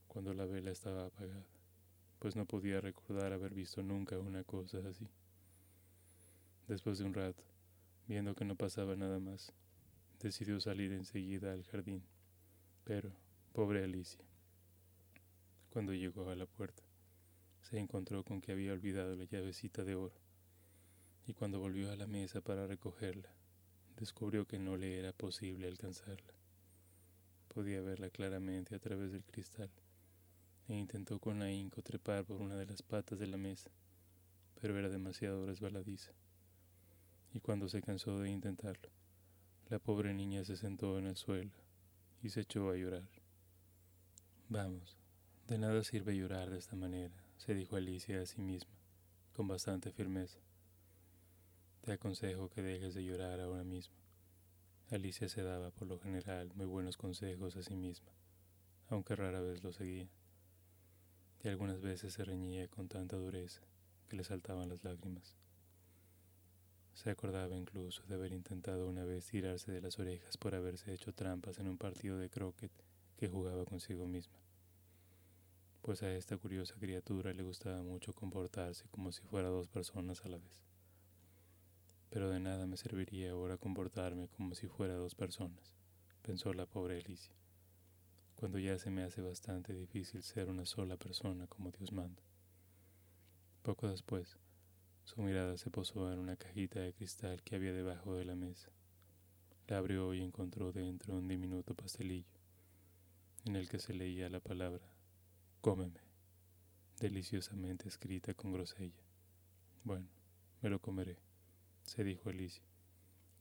cuando 0.08 0.34
la 0.34 0.44
vela 0.44 0.70
estaba 0.70 1.06
apagada, 1.06 1.46
pues 2.18 2.36
no 2.36 2.44
podía 2.44 2.80
recordar 2.80 3.32
haber 3.32 3.54
visto 3.54 3.82
nunca 3.82 4.18
una 4.18 4.44
cosa 4.44 4.78
así. 4.86 5.08
Después 6.68 6.98
de 6.98 7.04
un 7.04 7.14
rato, 7.14 7.42
viendo 8.10 8.34
que 8.34 8.44
no 8.44 8.56
pasaba 8.56 8.96
nada 8.96 9.20
más, 9.20 9.52
decidió 10.18 10.60
salir 10.60 10.90
enseguida 10.90 11.52
al 11.52 11.62
jardín. 11.62 12.02
Pero, 12.82 13.12
pobre 13.52 13.84
Alicia, 13.84 14.24
cuando 15.72 15.94
llegó 15.94 16.28
a 16.28 16.34
la 16.34 16.46
puerta, 16.46 16.82
se 17.62 17.78
encontró 17.78 18.24
con 18.24 18.40
que 18.40 18.50
había 18.50 18.72
olvidado 18.72 19.14
la 19.14 19.26
llavecita 19.26 19.84
de 19.84 19.94
oro, 19.94 20.16
y 21.24 21.34
cuando 21.34 21.60
volvió 21.60 21.92
a 21.92 21.94
la 21.94 22.08
mesa 22.08 22.40
para 22.40 22.66
recogerla, 22.66 23.32
descubrió 23.96 24.44
que 24.44 24.58
no 24.58 24.76
le 24.76 24.98
era 24.98 25.12
posible 25.12 25.68
alcanzarla. 25.68 26.34
Podía 27.46 27.80
verla 27.80 28.10
claramente 28.10 28.74
a 28.74 28.80
través 28.80 29.12
del 29.12 29.22
cristal, 29.22 29.70
e 30.66 30.74
intentó 30.74 31.20
con 31.20 31.42
ahínco 31.42 31.80
trepar 31.80 32.24
por 32.24 32.40
una 32.40 32.56
de 32.56 32.66
las 32.66 32.82
patas 32.82 33.20
de 33.20 33.28
la 33.28 33.36
mesa, 33.36 33.70
pero 34.60 34.76
era 34.76 34.88
demasiado 34.88 35.46
resbaladiza 35.46 36.12
y 37.32 37.40
cuando 37.40 37.68
se 37.68 37.82
cansó 37.82 38.18
de 38.18 38.30
intentarlo, 38.30 38.90
la 39.68 39.78
pobre 39.78 40.12
niña 40.14 40.44
se 40.44 40.56
sentó 40.56 40.98
en 40.98 41.06
el 41.06 41.16
suelo 41.16 41.52
y 42.22 42.30
se 42.30 42.40
echó 42.40 42.70
a 42.70 42.76
llorar. 42.76 43.08
Vamos, 44.48 44.98
de 45.46 45.58
nada 45.58 45.84
sirve 45.84 46.16
llorar 46.16 46.50
de 46.50 46.58
esta 46.58 46.74
manera, 46.74 47.14
se 47.36 47.54
dijo 47.54 47.76
Alicia 47.76 48.20
a 48.20 48.26
sí 48.26 48.42
misma, 48.42 48.74
con 49.32 49.46
bastante 49.46 49.92
firmeza. 49.92 50.38
Te 51.82 51.92
aconsejo 51.92 52.50
que 52.50 52.62
dejes 52.62 52.94
de 52.94 53.04
llorar 53.04 53.40
ahora 53.40 53.64
mismo. 53.64 53.94
Alicia 54.90 55.28
se 55.28 55.42
daba, 55.42 55.70
por 55.70 55.86
lo 55.86 56.00
general, 56.00 56.50
muy 56.54 56.66
buenos 56.66 56.96
consejos 56.96 57.56
a 57.56 57.62
sí 57.62 57.76
misma, 57.76 58.10
aunque 58.88 59.14
rara 59.14 59.40
vez 59.40 59.62
lo 59.62 59.72
seguía. 59.72 60.08
Y 61.42 61.48
algunas 61.48 61.80
veces 61.80 62.12
se 62.12 62.24
reñía 62.24 62.68
con 62.68 62.88
tanta 62.88 63.16
dureza 63.16 63.62
que 64.08 64.16
le 64.16 64.24
saltaban 64.24 64.68
las 64.68 64.82
lágrimas. 64.82 65.36
Se 67.02 67.08
acordaba 67.08 67.56
incluso 67.56 68.02
de 68.08 68.14
haber 68.14 68.30
intentado 68.34 68.86
una 68.86 69.06
vez 69.06 69.24
tirarse 69.24 69.72
de 69.72 69.80
las 69.80 69.98
orejas 69.98 70.36
por 70.36 70.54
haberse 70.54 70.92
hecho 70.92 71.14
trampas 71.14 71.58
en 71.58 71.66
un 71.66 71.78
partido 71.78 72.18
de 72.18 72.28
croquet 72.28 72.70
que 73.16 73.26
jugaba 73.26 73.64
consigo 73.64 74.06
misma, 74.06 74.36
pues 75.80 76.02
a 76.02 76.12
esta 76.12 76.36
curiosa 76.36 76.74
criatura 76.78 77.32
le 77.32 77.42
gustaba 77.42 77.82
mucho 77.82 78.12
comportarse 78.12 78.86
como 78.90 79.12
si 79.12 79.22
fuera 79.22 79.48
dos 79.48 79.66
personas 79.66 80.22
a 80.26 80.28
la 80.28 80.36
vez. 80.36 80.62
Pero 82.10 82.28
de 82.28 82.38
nada 82.38 82.66
me 82.66 82.76
serviría 82.76 83.30
ahora 83.30 83.56
comportarme 83.56 84.28
como 84.28 84.54
si 84.54 84.68
fuera 84.68 84.96
dos 84.96 85.14
personas, 85.14 85.78
pensó 86.20 86.52
la 86.52 86.66
pobre 86.66 86.98
Alicia, 86.98 87.32
cuando 88.36 88.58
ya 88.58 88.78
se 88.78 88.90
me 88.90 89.04
hace 89.04 89.22
bastante 89.22 89.72
difícil 89.72 90.22
ser 90.22 90.50
una 90.50 90.66
sola 90.66 90.98
persona 90.98 91.46
como 91.46 91.70
Dios 91.70 91.92
manda. 91.92 92.22
Poco 93.62 93.88
después, 93.88 94.36
su 95.04 95.22
mirada 95.22 95.56
se 95.56 95.70
posó 95.70 96.12
en 96.12 96.18
una 96.18 96.36
cajita 96.36 96.80
de 96.80 96.92
cristal 96.92 97.42
que 97.42 97.56
había 97.56 97.72
debajo 97.72 98.14
de 98.14 98.24
la 98.24 98.36
mesa. 98.36 98.70
La 99.66 99.78
abrió 99.78 100.14
y 100.14 100.22
encontró 100.22 100.72
dentro 100.72 101.16
un 101.16 101.28
diminuto 101.28 101.74
pastelillo, 101.74 102.38
en 103.44 103.56
el 103.56 103.68
que 103.68 103.78
se 103.78 103.94
leía 103.94 104.28
la 104.28 104.40
palabra 104.40 104.90
cómeme, 105.60 106.00
deliciosamente 107.00 107.86
escrita 107.86 108.32
con 108.32 108.52
grosella. 108.52 109.04
Bueno, 109.84 110.08
me 110.62 110.70
lo 110.70 110.80
comeré, 110.80 111.18
se 111.84 112.02
dijo 112.02 112.30
Alicia, 112.30 112.64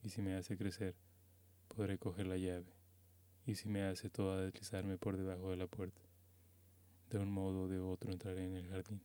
y 0.03 0.09
si 0.09 0.21
me 0.21 0.35
hace 0.35 0.57
crecer, 0.57 0.95
podré 1.69 1.97
coger 1.97 2.27
la 2.27 2.35
llave, 2.35 2.73
y 3.45 3.55
si 3.55 3.69
me 3.69 3.83
hace 3.83 4.09
toda 4.09 4.41
deslizarme 4.41 4.97
por 4.97 5.15
debajo 5.15 5.51
de 5.51 5.57
la 5.57 5.67
puerta. 5.67 6.01
De 7.09 7.19
un 7.19 7.31
modo 7.31 7.63
o 7.63 7.67
de 7.69 7.79
otro 7.79 8.11
entraré 8.11 8.45
en 8.45 8.55
el 8.55 8.67
jardín, 8.67 9.01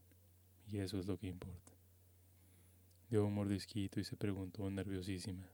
y 0.67 0.79
eso 0.79 0.99
es 0.99 1.07
lo 1.07 1.17
que 1.17 1.29
importa. 1.29 1.74
Dio 3.11 3.27
un 3.27 3.35
mordisquito 3.35 4.01
y 4.01 4.05
se 4.05 4.17
preguntó 4.17 4.69
nerviosísima, 4.71 5.47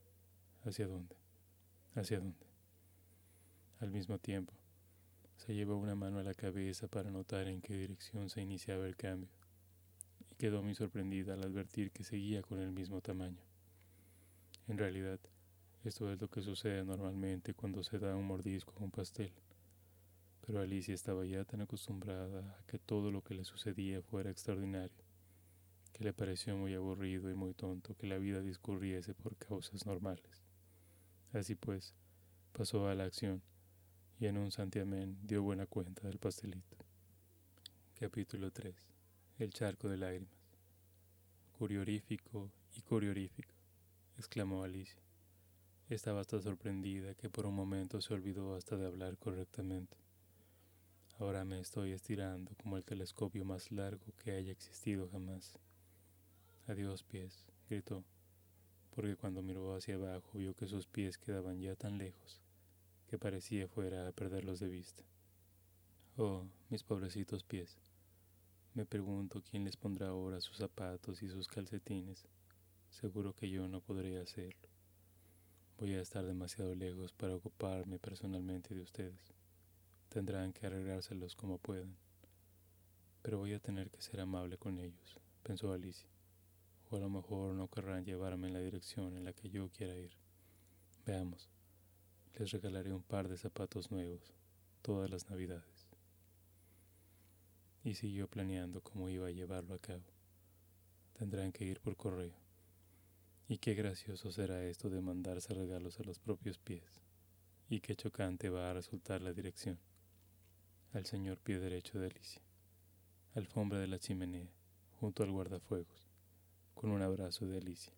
¿hacia 0.64 0.86
dónde? 0.86 1.16
¿Hacia 1.96 2.20
dónde? 2.20 2.46
Al 3.80 3.90
mismo 3.90 4.18
tiempo, 4.18 4.54
se 5.36 5.54
llevó 5.54 5.76
una 5.76 5.96
mano 5.96 6.20
a 6.20 6.22
la 6.22 6.32
cabeza 6.32 6.86
para 6.86 7.10
notar 7.10 7.48
en 7.48 7.60
qué 7.60 7.76
dirección 7.76 8.30
se 8.30 8.40
iniciaba 8.40 8.86
el 8.86 8.96
cambio, 8.96 9.28
y 10.30 10.36
quedó 10.36 10.62
muy 10.62 10.76
sorprendida 10.76 11.34
al 11.34 11.42
advertir 11.42 11.90
que 11.90 12.04
seguía 12.04 12.40
con 12.40 12.60
el 12.60 12.70
mismo 12.70 13.00
tamaño. 13.00 13.42
En 14.68 14.78
realidad, 14.78 15.18
esto 15.82 16.12
es 16.12 16.20
lo 16.20 16.28
que 16.28 16.42
sucede 16.42 16.84
normalmente 16.84 17.52
cuando 17.52 17.82
se 17.82 17.98
da 17.98 18.14
un 18.14 18.28
mordisco 18.28 18.74
a 18.78 18.84
un 18.84 18.92
pastel, 18.92 19.32
pero 20.46 20.60
Alicia 20.60 20.94
estaba 20.94 21.26
ya 21.26 21.44
tan 21.44 21.62
acostumbrada 21.62 22.58
a 22.60 22.66
que 22.66 22.78
todo 22.78 23.10
lo 23.10 23.22
que 23.22 23.34
le 23.34 23.44
sucedía 23.44 24.02
fuera 24.02 24.30
extraordinario 24.30 25.09
que 25.92 26.04
le 26.04 26.12
pareció 26.12 26.56
muy 26.56 26.74
aburrido 26.74 27.30
y 27.30 27.34
muy 27.34 27.54
tonto 27.54 27.94
que 27.96 28.06
la 28.06 28.18
vida 28.18 28.40
discurriese 28.40 29.14
por 29.14 29.36
causas 29.36 29.86
normales. 29.86 30.42
Así 31.32 31.54
pues, 31.54 31.94
pasó 32.52 32.88
a 32.88 32.94
la 32.94 33.04
acción 33.04 33.42
y 34.18 34.26
en 34.26 34.36
un 34.36 34.50
santiamén 34.50 35.16
dio 35.22 35.42
buena 35.42 35.66
cuenta 35.66 36.06
del 36.06 36.18
pastelito. 36.18 36.76
Capítulo 37.98 38.50
3. 38.50 38.74
El 39.38 39.52
charco 39.52 39.88
de 39.88 39.96
lágrimas. 39.96 40.30
Curiorífico 41.58 42.50
y 42.76 42.82
curiorífico, 42.82 43.54
exclamó 44.16 44.64
Alicia. 44.64 45.00
Estaba 45.88 46.20
hasta 46.20 46.40
sorprendida 46.40 47.14
que 47.14 47.30
por 47.30 47.46
un 47.46 47.54
momento 47.54 48.00
se 48.00 48.14
olvidó 48.14 48.54
hasta 48.54 48.76
de 48.76 48.86
hablar 48.86 49.18
correctamente. 49.18 49.96
Ahora 51.18 51.44
me 51.44 51.60
estoy 51.60 51.92
estirando 51.92 52.52
como 52.62 52.76
el 52.76 52.84
telescopio 52.84 53.44
más 53.44 53.70
largo 53.70 54.06
que 54.22 54.32
haya 54.32 54.52
existido 54.52 55.08
jamás. 55.10 55.58
Adiós 56.70 57.02
pies, 57.02 57.44
gritó, 57.68 58.04
porque 58.94 59.16
cuando 59.16 59.42
miró 59.42 59.74
hacia 59.74 59.96
abajo 59.96 60.38
vio 60.38 60.54
que 60.54 60.68
sus 60.68 60.86
pies 60.86 61.18
quedaban 61.18 61.60
ya 61.60 61.74
tan 61.74 61.98
lejos 61.98 62.40
que 63.08 63.18
parecía 63.18 63.66
fuera 63.66 64.06
a 64.06 64.12
perderlos 64.12 64.60
de 64.60 64.68
vista. 64.68 65.02
Oh, 66.16 66.44
mis 66.68 66.84
pobrecitos 66.84 67.42
pies. 67.42 67.76
Me 68.74 68.86
pregunto 68.86 69.42
quién 69.42 69.64
les 69.64 69.76
pondrá 69.76 70.10
ahora 70.10 70.40
sus 70.40 70.58
zapatos 70.58 71.24
y 71.24 71.28
sus 71.28 71.48
calcetines. 71.48 72.28
Seguro 72.88 73.34
que 73.34 73.50
yo 73.50 73.66
no 73.66 73.80
podré 73.80 74.20
hacerlo. 74.20 74.68
Voy 75.76 75.94
a 75.94 76.00
estar 76.00 76.24
demasiado 76.24 76.76
lejos 76.76 77.12
para 77.12 77.34
ocuparme 77.34 77.98
personalmente 77.98 78.76
de 78.76 78.82
ustedes. 78.82 79.34
Tendrán 80.08 80.52
que 80.52 80.68
arreglárselos 80.68 81.34
como 81.34 81.58
puedan. 81.58 81.96
Pero 83.22 83.38
voy 83.38 83.54
a 83.54 83.58
tener 83.58 83.90
que 83.90 84.02
ser 84.02 84.20
amable 84.20 84.56
con 84.56 84.78
ellos, 84.78 85.16
pensó 85.42 85.72
Alicia 85.72 86.19
o 86.90 86.96
a 86.96 87.00
lo 87.00 87.08
mejor 87.08 87.54
no 87.54 87.68
querrán 87.68 88.04
llevarme 88.04 88.48
en 88.48 88.54
la 88.54 88.60
dirección 88.60 89.16
en 89.16 89.24
la 89.24 89.32
que 89.32 89.48
yo 89.48 89.70
quiera 89.70 89.96
ir. 89.96 90.10
Veamos, 91.06 91.48
les 92.34 92.50
regalaré 92.50 92.92
un 92.92 93.02
par 93.02 93.28
de 93.28 93.36
zapatos 93.36 93.92
nuevos 93.92 94.34
todas 94.82 95.08
las 95.08 95.30
navidades. 95.30 95.88
Y 97.84 97.94
siguió 97.94 98.28
planeando 98.28 98.82
cómo 98.82 99.08
iba 99.08 99.28
a 99.28 99.30
llevarlo 99.30 99.74
a 99.74 99.78
cabo. 99.78 100.02
Tendrán 101.14 101.52
que 101.52 101.64
ir 101.64 101.80
por 101.80 101.96
correo. 101.96 102.34
Y 103.48 103.58
qué 103.58 103.74
gracioso 103.74 104.32
será 104.32 104.64
esto 104.64 104.90
de 104.90 105.00
mandarse 105.00 105.54
regalos 105.54 105.98
a 106.00 106.04
los 106.04 106.18
propios 106.18 106.58
pies. 106.58 107.00
Y 107.68 107.80
qué 107.80 107.94
chocante 107.94 108.50
va 108.50 108.70
a 108.70 108.74
resultar 108.74 109.22
la 109.22 109.32
dirección. 109.32 109.78
Al 110.92 111.06
señor 111.06 111.38
pie 111.38 111.60
derecho 111.60 112.00
de 112.00 112.08
Alicia. 112.08 112.42
Alfombra 113.34 113.78
de 113.78 113.86
la 113.86 114.00
chimenea, 114.00 114.50
junto 114.98 115.22
al 115.22 115.30
guardafuegos 115.30 116.09
con 116.74 116.90
un 116.90 117.02
abrazo 117.02 117.46
de 117.46 117.58
Alicia. 117.58 117.92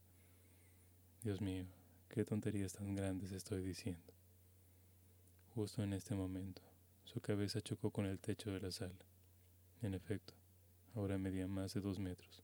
Dios 1.22 1.40
mío, 1.40 1.66
qué 2.08 2.24
tonterías 2.24 2.72
tan 2.72 2.94
grandes 2.94 3.32
estoy 3.32 3.62
diciendo. 3.62 4.12
Justo 5.54 5.82
en 5.82 5.92
este 5.92 6.14
momento, 6.14 6.62
su 7.04 7.20
cabeza 7.20 7.60
chocó 7.60 7.90
con 7.90 8.06
el 8.06 8.18
techo 8.18 8.50
de 8.50 8.60
la 8.60 8.72
sala. 8.72 9.04
En 9.82 9.94
efecto, 9.94 10.34
ahora 10.94 11.18
medía 11.18 11.46
más 11.46 11.74
de 11.74 11.80
dos 11.80 11.98
metros. 11.98 12.42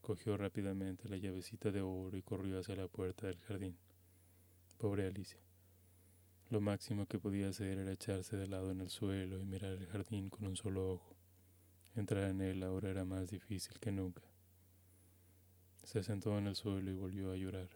Cogió 0.00 0.36
rápidamente 0.36 1.08
la 1.08 1.16
llavecita 1.16 1.70
de 1.70 1.82
oro 1.82 2.16
y 2.16 2.22
corrió 2.22 2.58
hacia 2.58 2.76
la 2.76 2.88
puerta 2.88 3.26
del 3.26 3.38
jardín. 3.40 3.76
Pobre 4.78 5.06
Alicia. 5.06 5.40
Lo 6.50 6.60
máximo 6.60 7.06
que 7.06 7.18
podía 7.18 7.48
hacer 7.48 7.78
era 7.78 7.92
echarse 7.92 8.36
de 8.36 8.46
lado 8.46 8.70
en 8.70 8.80
el 8.80 8.90
suelo 8.90 9.38
y 9.38 9.44
mirar 9.44 9.72
el 9.72 9.86
jardín 9.86 10.28
con 10.28 10.46
un 10.46 10.56
solo 10.56 10.92
ojo. 10.92 11.16
Entrar 11.94 12.30
en 12.30 12.40
él 12.40 12.62
ahora 12.62 12.90
era 12.90 13.04
más 13.04 13.30
difícil 13.30 13.78
que 13.78 13.92
nunca. 13.92 14.22
Se 15.82 16.02
sentó 16.04 16.38
en 16.38 16.46
el 16.46 16.54
suelo 16.54 16.90
y 16.90 16.94
volvió 16.94 17.32
a 17.32 17.36
llorar. 17.36 17.68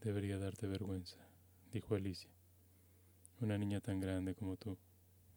Debería 0.00 0.38
darte 0.38 0.68
vergüenza, 0.68 1.18
dijo 1.72 1.96
Alicia. 1.96 2.30
Una 3.40 3.58
niña 3.58 3.80
tan 3.80 4.00
grande 4.00 4.34
como 4.34 4.56
tú, 4.56 4.78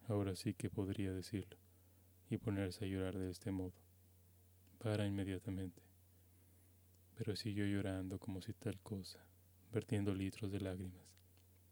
ahora 0.08 0.36
sí 0.36 0.54
que 0.54 0.70
podría 0.70 1.12
decirlo, 1.14 1.58
y 2.30 2.38
ponerse 2.38 2.86
a 2.86 2.88
llorar 2.88 3.18
de 3.18 3.32
este 3.32 3.52
modo. 3.52 3.74
Para 4.78 5.08
inmediatamente. 5.08 5.82
Pero 7.16 7.36
siguió 7.36 7.66
llorando 7.66 8.20
como 8.20 8.42
si 8.42 8.54
tal 8.54 8.80
cosa, 8.82 9.20
vertiendo 9.74 10.14
litros 10.14 10.52
de 10.52 10.62
lágrimas, 10.62 11.08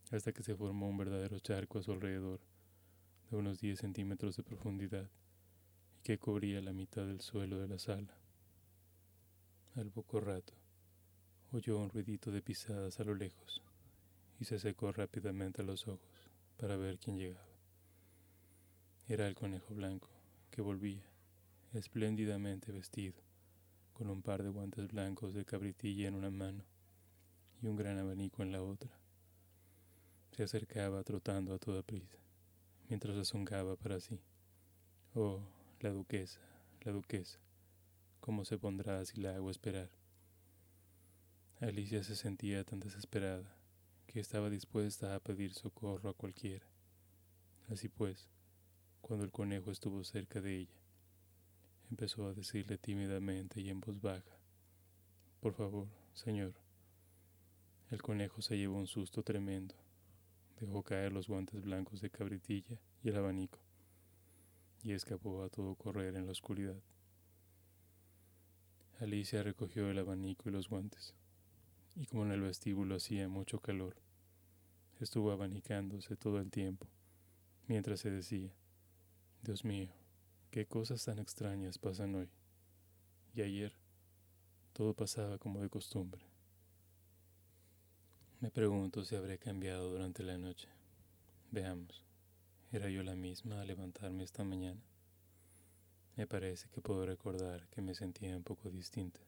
hasta 0.10 0.34
que 0.34 0.42
se 0.44 0.56
formó 0.56 0.90
un 0.90 0.98
verdadero 0.98 1.40
charco 1.40 1.78
a 1.78 1.84
su 1.84 1.92
alrededor, 1.92 2.42
de 3.30 3.38
unos 3.38 3.62
10 3.62 3.80
centímetros 3.80 4.36
de 4.36 4.44
profundidad, 4.44 5.10
y 6.00 6.02
que 6.02 6.18
cubría 6.18 6.60
la 6.60 6.74
mitad 6.74 7.06
del 7.06 7.22
suelo 7.22 7.60
de 7.60 7.68
la 7.68 7.78
sala. 7.78 8.21
Al 9.78 9.90
poco 9.90 10.20
rato, 10.20 10.52
oyó 11.54 11.78
un 11.78 11.90
ruidito 11.90 12.30
de 12.30 12.42
pisadas 12.42 13.00
a 13.00 13.06
lo 13.06 13.16
lejos 13.16 13.62
y 14.38 14.44
se 14.44 14.60
secó 14.60 14.92
rápidamente 14.92 15.64
los 15.64 15.88
ojos 15.88 16.30
para 16.58 16.76
ver 16.76 17.00
quién 17.00 17.18
llegaba. 17.18 17.48
Era 19.08 19.30
el 19.30 19.34
conejo 19.34 19.74
blanco 19.74 20.10
que 20.50 20.62
volvía, 20.62 21.06
espléndidamente 21.72 22.74
vestido, 22.74 23.16
con 23.94 24.10
un 24.10 24.22
par 24.22 24.44
de 24.44 24.50
guantes 24.50 24.90
blancos 24.90 25.34
de 25.34 25.46
cabritilla 25.46 26.10
en 26.10 26.16
una 26.16 26.32
mano 26.32 26.66
y 27.62 27.68
un 27.68 27.78
gran 27.78 27.98
abanico 27.98 28.44
en 28.44 28.52
la 28.52 28.62
otra. 28.62 28.92
Se 30.32 30.44
acercaba 30.44 31.02
trotando 31.06 31.54
a 31.54 31.60
toda 31.60 31.82
prisa, 31.82 32.18
mientras 32.90 33.16
rezongaba 33.16 33.78
para 33.78 34.02
sí. 34.02 34.20
Oh, 35.16 35.40
la 35.80 35.92
duquesa, 35.92 36.42
la 36.82 36.92
duquesa 36.92 37.40
cómo 38.22 38.46
se 38.46 38.58
pondrá 38.60 39.04
si 39.04 39.20
la 39.20 39.36
hago 39.36 39.50
esperar. 39.50 39.90
Alicia 41.60 42.04
se 42.04 42.16
sentía 42.16 42.64
tan 42.64 42.80
desesperada 42.80 43.58
que 44.06 44.20
estaba 44.20 44.50
dispuesta 44.50 45.16
a 45.16 45.20
pedir 45.20 45.54
socorro 45.54 46.10
a 46.10 46.14
cualquiera. 46.14 46.66
Así 47.70 47.90
pues, 47.90 48.30
cuando 49.02 49.26
el 49.26 49.32
conejo 49.32 49.72
estuvo 49.72 50.04
cerca 50.04 50.40
de 50.40 50.56
ella, 50.60 50.80
empezó 51.90 52.28
a 52.28 52.34
decirle 52.34 52.78
tímidamente 52.78 53.60
y 53.60 53.70
en 53.70 53.82
voz 53.82 54.00
baja, 54.00 54.38
Por 55.40 55.54
favor, 55.54 55.88
señor, 56.14 56.54
El 57.90 58.02
conejo 58.02 58.42
se 58.42 58.58
llevó 58.58 58.78
un 58.78 58.88
susto 58.88 59.24
tremendo. 59.24 59.76
Dejó 60.60 60.84
caer 60.84 61.12
los 61.12 61.28
guantes 61.28 61.62
blancos 61.62 62.02
de 62.02 62.12
cabritilla 62.12 62.80
y 63.04 63.10
el 63.10 63.18
abanico, 63.18 63.60
y 64.84 64.92
escapó 64.92 65.44
a 65.44 65.50
todo 65.50 65.76
correr 65.76 66.16
en 66.16 66.28
la 66.28 66.32
oscuridad. 66.32 66.82
Alicia 69.02 69.42
recogió 69.42 69.90
el 69.90 69.98
abanico 69.98 70.48
y 70.48 70.52
los 70.52 70.70
guantes, 70.70 71.16
y 71.96 72.06
como 72.06 72.24
en 72.24 72.34
el 72.34 72.42
vestíbulo 72.42 72.98
hacía 72.98 73.28
mucho 73.28 73.60
calor, 73.60 73.96
estuvo 75.00 75.32
abanicándose 75.32 76.16
todo 76.16 76.40
el 76.40 76.52
tiempo, 76.52 76.86
mientras 77.68 78.02
se 78.02 78.12
decía, 78.12 78.54
Dios 79.42 79.66
mío, 79.66 79.90
qué 80.52 80.68
cosas 80.68 81.04
tan 81.04 81.18
extrañas 81.18 81.80
pasan 81.80 82.14
hoy. 82.14 82.30
Y 83.34 83.42
ayer 83.42 83.74
todo 84.72 84.94
pasaba 84.94 85.40
como 85.40 85.62
de 85.62 85.70
costumbre. 85.70 86.22
Me 88.40 88.52
pregunto 88.52 89.04
si 89.04 89.16
habré 89.16 89.40
cambiado 89.40 89.90
durante 89.90 90.22
la 90.22 90.38
noche. 90.38 90.68
Veamos, 91.50 92.06
¿era 92.72 92.88
yo 92.88 93.02
la 93.02 93.16
misma 93.16 93.62
al 93.62 93.68
levantarme 93.68 94.24
esta 94.24 94.44
mañana? 94.44 94.91
Me 96.18 96.28
parece 96.28 96.68
que 96.70 96.82
puedo 96.82 97.06
recordar 97.06 97.70
que 97.70 97.82
me 97.82 97.96
sentía 97.96 98.36
un 98.36 98.44
poco 98.44 98.70
distinta. 98.70 99.22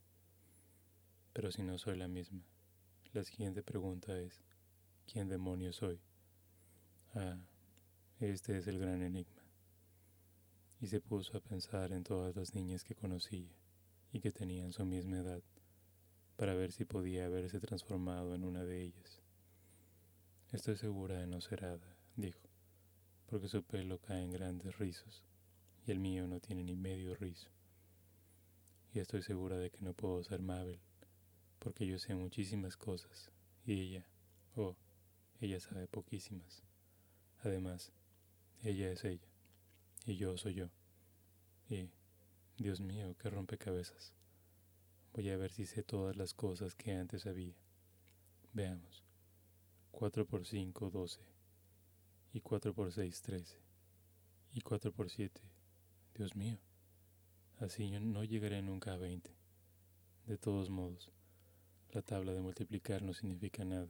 Pero 1.31 1.49
si 1.49 1.63
no 1.63 1.77
soy 1.77 1.97
la 1.97 2.09
misma, 2.09 2.43
la 3.13 3.23
siguiente 3.23 3.63
pregunta 3.63 4.19
es, 4.19 4.43
¿quién 5.05 5.29
demonios 5.29 5.77
soy? 5.77 6.01
Ah, 7.15 7.37
este 8.19 8.57
es 8.57 8.67
el 8.67 8.79
gran 8.79 9.01
enigma. 9.01 9.41
Y 10.81 10.87
se 10.87 10.99
puso 10.99 11.37
a 11.37 11.41
pensar 11.41 11.93
en 11.93 12.03
todas 12.03 12.35
las 12.35 12.53
niñas 12.53 12.83
que 12.83 12.95
conocía 12.95 13.49
y 14.11 14.19
que 14.19 14.33
tenían 14.33 14.73
su 14.73 14.85
misma 14.85 15.19
edad, 15.19 15.41
para 16.35 16.53
ver 16.53 16.73
si 16.73 16.83
podía 16.83 17.27
haberse 17.27 17.61
transformado 17.61 18.35
en 18.35 18.43
una 18.43 18.65
de 18.65 18.81
ellas. 18.81 19.21
Estoy 20.51 20.75
segura 20.75 21.19
de 21.19 21.27
no 21.27 21.39
ser 21.39 21.63
hada, 21.63 21.97
dijo, 22.17 22.49
porque 23.25 23.47
su 23.47 23.63
pelo 23.63 23.99
cae 23.99 24.21
en 24.21 24.31
grandes 24.31 24.77
rizos 24.77 25.23
y 25.85 25.91
el 25.91 25.99
mío 25.99 26.27
no 26.27 26.39
tiene 26.39 26.63
ni 26.63 26.75
medio 26.75 27.15
rizo. 27.15 27.49
Y 28.93 28.99
estoy 28.99 29.23
segura 29.23 29.57
de 29.57 29.69
que 29.71 29.81
no 29.81 29.93
puedo 29.93 30.23
ser 30.23 30.41
Mabel, 30.41 30.79
porque 31.59 31.87
yo 31.87 31.97
sé 31.99 32.15
muchísimas 32.15 32.77
cosas 32.77 33.31
y 33.65 33.81
ella, 33.81 34.05
oh, 34.55 34.75
ella 35.39 35.59
sabe 35.59 35.87
poquísimas. 35.87 36.63
Además, 37.41 37.91
ella 38.63 38.91
es 38.91 39.03
ella 39.03 39.27
y 40.05 40.15
yo 40.15 40.37
soy 40.37 40.53
yo. 40.55 40.69
Y, 41.69 41.89
Dios 42.57 42.81
mío, 42.81 43.15
qué 43.17 43.29
rompecabezas. 43.29 44.13
Voy 45.13 45.29
a 45.29 45.37
ver 45.37 45.51
si 45.51 45.65
sé 45.65 45.83
todas 45.83 46.15
las 46.15 46.33
cosas 46.33 46.75
que 46.75 46.93
antes 46.93 47.23
sabía. 47.23 47.55
Veamos. 48.53 49.03
4 49.91 50.25
por 50.25 50.45
5, 50.45 50.89
12. 50.89 51.19
Y 52.33 52.41
4 52.41 52.73
por 52.73 52.91
6, 52.91 53.21
13. 53.21 53.57
Y 54.53 54.61
4 54.61 54.91
por 54.91 55.09
7, 55.09 55.41
Dios 56.15 56.36
mío, 56.36 56.60
así 57.60 57.89
yo 57.89 57.99
no 57.99 58.23
llegaré 58.23 58.62
nunca 58.62 58.93
a 58.93 58.97
20. 58.97 59.32
De 60.28 60.38
todos 60.38 60.69
modos, 60.69 61.10
la 61.91 62.04
tabla 62.04 62.34
de 62.34 62.41
multiplicar 62.41 63.02
no 63.02 63.15
significa 63.15 63.65
nada. 63.65 63.89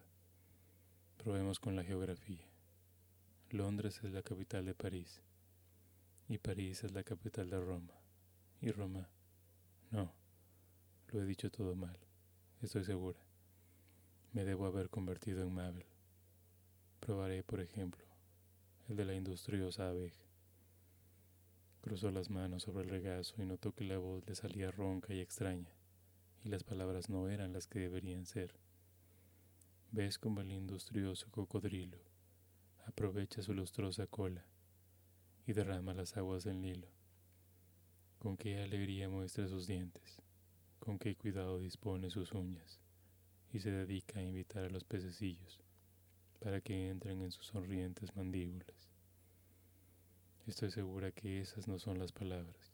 Probemos 1.18 1.60
con 1.60 1.76
la 1.76 1.84
geografía. 1.84 2.48
Londres 3.50 4.00
es 4.04 4.12
la 4.14 4.24
capital 4.24 4.66
de 4.66 4.74
París, 4.74 5.22
y 6.30 6.38
París 6.38 6.86
es 6.86 6.94
la 6.94 7.04
capital 7.04 7.50
de 7.50 7.60
Roma, 7.60 7.94
y 8.62 8.72
Roma... 8.72 9.10
No, 9.92 10.12
lo 11.10 11.22
he 11.22 11.26
dicho 11.26 11.52
todo 11.52 11.76
mal, 11.76 12.00
estoy 12.62 12.86
segura. 12.86 13.20
Me 14.32 14.46
debo 14.46 14.66
haber 14.66 14.90
convertido 14.90 15.44
en 15.44 15.54
Mabel. 15.54 15.86
Probaré, 17.02 17.44
por 17.44 17.60
ejemplo, 17.60 18.06
el 18.88 18.96
de 18.96 19.06
la 19.06 19.14
industriosa 19.14 19.90
abeja. 19.90 20.33
Cruzó 21.84 22.12
las 22.12 22.30
manos 22.30 22.63
sobre 22.63 22.86
el 22.86 22.89
regazo 22.89 23.41
y 23.41 23.46
notó 23.46 23.74
que 23.74 23.84
la 23.84 23.98
voz 23.98 24.26
le 24.26 24.36
salía 24.36 24.72
ronca 24.72 25.13
y 25.13 25.19
extraña, 25.19 25.76
y 26.41 26.48
las 26.48 26.63
palabras 26.63 27.10
no 27.10 27.28
eran 27.28 27.52
las 27.52 27.67
que 27.67 27.80
deberían 27.80 28.26
ser. 28.26 28.56
Ves 29.91 30.17
como 30.17 30.39
el 30.39 30.54
industrioso 30.54 31.30
cocodrilo 31.30 31.98
aprovecha 32.86 33.41
su 33.41 33.54
lustrosa 33.54 34.08
cola 34.08 34.46
y 35.46 35.52
derrama 35.52 35.93
las 35.93 36.15
aguas 36.15 36.46
del 36.46 36.62
Nilo. 36.62 36.88
Con 38.17 38.38
qué 38.38 38.62
alegría 38.62 39.10
muestra 39.10 39.50
sus 39.50 39.67
dientes, 39.67 40.22
con 40.80 40.98
qué 40.98 41.17
cuidado 41.17 41.60
dispone 41.60 42.10
sus 42.10 42.32
uñas, 42.32 42.80
y 43.52 43.60
se 43.60 43.72
dedica 43.72 44.22
a 44.22 44.24
invitar 44.24 44.63
a 44.63 44.69
los 44.69 44.86
pececillos 44.86 45.60
para 46.39 46.62
que 46.62 46.88
entren 46.88 47.22
en 47.24 47.32
sus 47.32 47.48
sonrientes 47.48 48.15
mandíbulas. 48.15 48.92
Estoy 50.45 50.71
segura 50.71 51.13
que 51.13 51.39
esas 51.39 51.69
no 51.69 51.79
son 51.79 51.99
las 51.99 52.12
palabras. 52.12 52.73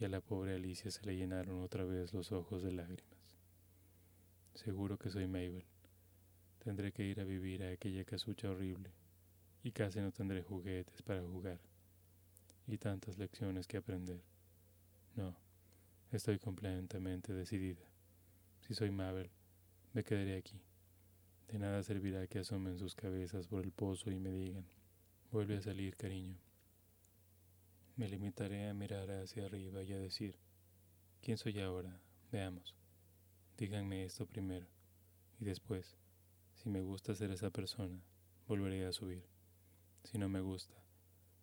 Y 0.00 0.06
a 0.06 0.08
la 0.08 0.22
pobre 0.22 0.54
Alicia 0.54 0.90
se 0.90 1.04
le 1.04 1.16
llenaron 1.16 1.60
otra 1.60 1.84
vez 1.84 2.14
los 2.14 2.32
ojos 2.32 2.62
de 2.62 2.72
lágrimas. 2.72 3.36
Seguro 4.54 4.96
que 4.96 5.10
soy 5.10 5.26
Mabel. 5.26 5.66
Tendré 6.64 6.92
que 6.92 7.04
ir 7.04 7.20
a 7.20 7.24
vivir 7.24 7.62
a 7.62 7.72
aquella 7.72 8.06
casucha 8.06 8.50
horrible. 8.50 8.90
Y 9.62 9.72
casi 9.72 10.00
no 10.00 10.12
tendré 10.12 10.42
juguetes 10.42 11.02
para 11.02 11.22
jugar. 11.22 11.60
Y 12.66 12.78
tantas 12.78 13.18
lecciones 13.18 13.66
que 13.66 13.76
aprender. 13.76 14.22
No, 15.14 15.36
estoy 16.10 16.38
completamente 16.38 17.34
decidida. 17.34 17.84
Si 18.66 18.72
soy 18.72 18.90
Mabel, 18.90 19.28
me 19.92 20.04
quedaré 20.04 20.38
aquí. 20.38 20.58
De 21.48 21.58
nada 21.58 21.82
servirá 21.82 22.26
que 22.28 22.38
asomen 22.38 22.78
sus 22.78 22.94
cabezas 22.94 23.46
por 23.46 23.62
el 23.62 23.72
pozo 23.72 24.10
y 24.10 24.18
me 24.18 24.32
digan, 24.32 24.64
vuelve 25.30 25.58
a 25.58 25.62
salir, 25.62 25.94
cariño. 25.94 26.47
Me 27.98 28.08
limitaré 28.08 28.68
a 28.68 28.74
mirar 28.74 29.10
hacia 29.10 29.46
arriba 29.46 29.82
y 29.82 29.92
a 29.92 29.98
decir, 29.98 30.38
¿quién 31.20 31.36
soy 31.36 31.58
ahora? 31.58 32.00
Veamos. 32.30 32.76
Díganme 33.56 34.04
esto 34.04 34.24
primero, 34.24 34.68
y 35.40 35.44
después, 35.44 35.96
si 36.54 36.68
me 36.68 36.80
gusta 36.80 37.16
ser 37.16 37.32
esa 37.32 37.50
persona, 37.50 38.00
volveré 38.46 38.86
a 38.86 38.92
subir. 38.92 39.26
Si 40.04 40.16
no 40.16 40.28
me 40.28 40.40
gusta, 40.40 40.76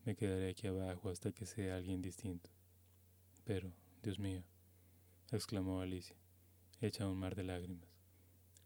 me 0.06 0.16
quedaré 0.16 0.50
aquí 0.50 0.68
abajo 0.68 1.10
hasta 1.10 1.34
que 1.34 1.46
sea 1.46 1.76
alguien 1.76 2.02
distinto. 2.02 2.50
Pero, 3.44 3.74
Dios 4.02 4.18
mío, 4.18 4.42
exclamó 5.34 5.82
Alicia, 5.82 6.16
hecha 6.80 7.06
un 7.06 7.20
mar 7.20 7.36
de 7.36 7.44
lágrimas, 7.44 7.90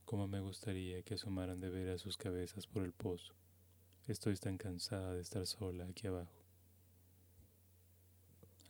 cómo 0.06 0.28
me 0.28 0.42
gustaría 0.42 1.02
que 1.02 1.16
asomaran 1.16 1.60
de 1.60 1.72
ver 1.72 1.90
a 1.90 1.98
sus 1.98 2.18
cabezas 2.18 2.68
por 2.68 2.84
el 2.84 2.94
pozo. 2.94 3.34
Estoy 4.06 4.36
tan 4.36 4.60
cansada 4.60 5.16
de 5.16 5.22
estar 5.22 5.48
sola 5.48 5.88
aquí 5.88 6.06
abajo. 6.06 6.39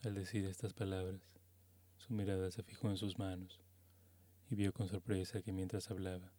Al 0.06 0.16
decir 0.16 0.46
estas 0.46 0.72
palabras, 0.72 1.20
su 1.98 2.14
mirada 2.14 2.50
se 2.52 2.64
fijó 2.64 2.90
en 2.90 2.96
sus 2.96 3.20
manos 3.20 3.60
y 4.50 4.56
vio 4.56 4.72
con 4.72 4.88
sorpresa 4.88 5.42
que 5.42 5.52
mientras 5.52 5.92
hablaba, 5.92 6.32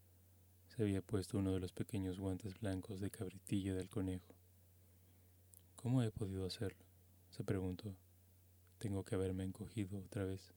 se 0.68 0.82
había 0.82 1.02
puesto 1.02 1.36
uno 1.36 1.52
de 1.52 1.60
los 1.60 1.70
pequeños 1.70 2.18
guantes 2.18 2.58
blancos 2.58 3.00
de 3.00 3.10
cabritilla 3.10 3.74
del 3.74 3.90
conejo. 3.90 4.34
¿Cómo 5.76 6.02
he 6.02 6.10
podido 6.10 6.46
hacerlo? 6.46 6.86
se 7.28 7.44
preguntó. 7.44 7.94
Tengo 8.78 9.04
que 9.04 9.14
haberme 9.14 9.44
encogido 9.44 9.98
otra 9.98 10.24
vez. 10.24 10.54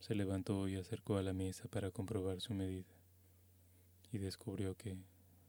Se 0.00 0.16
levantó 0.16 0.66
y 0.66 0.74
acercó 0.74 1.16
a 1.16 1.22
la 1.22 1.32
mesa 1.32 1.68
para 1.68 1.92
comprobar 1.92 2.40
su 2.40 2.54
medida, 2.54 2.92
y 4.10 4.18
descubrió 4.18 4.76
que, 4.76 4.96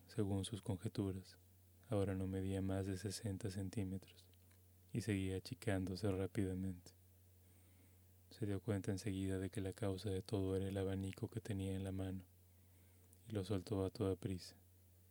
según 0.05 0.45
sus 0.45 0.61
conjeturas, 0.61 1.39
ahora 1.89 2.13
no 2.13 2.27
medía 2.27 2.61
más 2.61 2.85
de 2.85 2.99
60 2.99 3.49
centímetros 3.49 4.28
y 4.93 5.01
seguía 5.01 5.37
achicándose 5.37 6.11
rápidamente. 6.11 6.91
Se 8.31 8.45
dio 8.45 8.59
cuenta 8.61 8.91
enseguida 8.91 9.37
de 9.37 9.49
que 9.49 9.61
la 9.61 9.73
causa 9.73 10.09
de 10.09 10.21
todo 10.21 10.55
era 10.55 10.67
el 10.67 10.77
abanico 10.77 11.27
que 11.27 11.41
tenía 11.41 11.75
en 11.75 11.83
la 11.83 11.91
mano 11.91 12.23
y 13.27 13.33
lo 13.33 13.43
soltó 13.43 13.85
a 13.85 13.89
toda 13.89 14.15
prisa, 14.15 14.55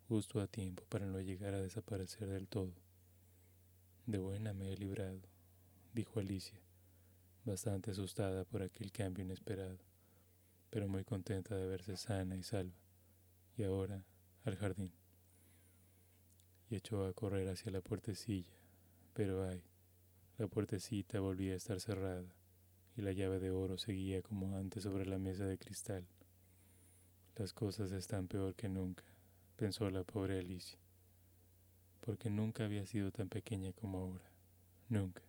justo 0.09 0.41
a 0.41 0.47
tiempo 0.47 0.85
para 0.89 1.07
no 1.07 1.21
llegar 1.21 1.55
a 1.55 1.63
desaparecer 1.63 2.29
del 2.29 2.49
todo. 2.49 2.73
De 4.07 4.19
buena 4.19 4.55
me 4.55 4.73
he 4.73 4.77
librado, 4.77 5.21
dijo 5.93 6.21
Alicia, 6.21 6.59
bastante 7.45 7.91
asustada 7.91 8.45
por 8.45 8.63
aquel 8.63 8.91
cambio 8.91 9.25
inesperado, 9.25 9.79
pero 10.71 10.89
muy 10.89 11.05
contenta 11.05 11.55
de 11.57 11.67
verse 11.67 11.97
sana 11.97 12.37
y 12.37 12.43
salva. 12.43 12.77
Y 13.57 13.65
ahora 13.65 14.05
al 14.45 14.57
jardín. 14.57 14.93
Y 16.71 16.77
echó 16.77 17.07
a 17.07 17.13
correr 17.13 17.49
hacia 17.49 17.73
la 17.73 17.81
puertecilla, 17.81 18.58
pero 19.19 19.43
ay, 19.43 19.61
la 20.37 20.47
puertecita 20.47 21.19
volvía 21.19 21.55
a 21.55 21.57
estar 21.57 21.81
cerrada 21.81 22.33
y 22.97 23.03
la 23.03 23.11
llave 23.11 23.41
de 23.41 23.51
oro 23.51 23.77
seguía 23.77 24.23
como 24.23 24.57
antes 24.57 24.85
sobre 24.85 25.07
la 25.07 25.19
mesa 25.19 25.45
de 25.45 25.59
cristal. 25.59 26.07
Las 27.35 27.53
cosas 27.53 27.91
están 27.91 28.29
peor 28.29 28.55
que 28.55 28.69
nunca, 28.69 29.03
pensó 29.57 29.91
la 29.91 30.05
pobre 30.05 30.39
Alicia, 30.39 30.79
porque 32.01 32.31
nunca 32.31 32.65
había 32.65 32.87
sido 32.87 33.11
tan 33.11 33.29
pequeña 33.29 33.73
como 33.73 33.99
ahora, 33.99 34.31
nunca. 34.89 35.25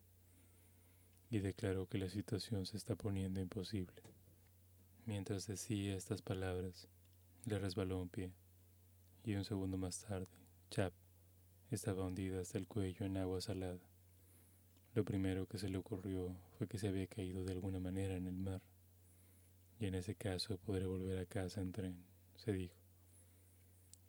Y 1.32 1.40
declaró 1.40 1.88
que 1.88 1.98
la 1.98 2.10
situación 2.10 2.68
se 2.68 2.78
está 2.78 2.96
poniendo 2.96 3.42
imposible. 3.42 4.04
Mientras 5.08 5.48
decía 5.48 5.96
estas 5.96 6.22
palabras, 6.22 6.88
Le 7.46 7.58
resbaló 7.58 8.00
un 8.00 8.10
pie, 8.10 8.34
y 9.24 9.34
un 9.34 9.46
segundo 9.46 9.80
más 9.80 10.02
tarde, 10.02 10.28
Chap 10.70 10.94
estaba 11.76 12.04
hundida 12.04 12.42
hasta 12.42 12.58
el 12.58 12.68
cuello 12.68 13.06
en 13.06 13.18
agua 13.18 13.42
salada. 13.42 13.80
Lo 14.96 15.06
primero 15.06 15.46
que 15.46 15.60
se 15.60 15.70
le 15.70 15.78
ocurrió 15.78 16.36
fue 16.58 16.68
que 16.68 16.80
se 16.80 16.88
había 16.88 17.06
caído 17.06 17.46
de 17.46 17.52
alguna 17.52 17.80
manera 17.80 18.16
en 18.16 18.26
el 18.26 18.38
mar, 18.38 18.62
y 19.80 19.86
en 19.86 19.94
ese 19.94 20.16
caso 20.16 20.58
podré 20.58 20.88
volver 20.88 21.20
a 21.20 21.28
casa 21.28 21.62
en 21.62 21.72
tren, 21.72 22.04
se 22.36 22.54
dijo. 22.54 22.74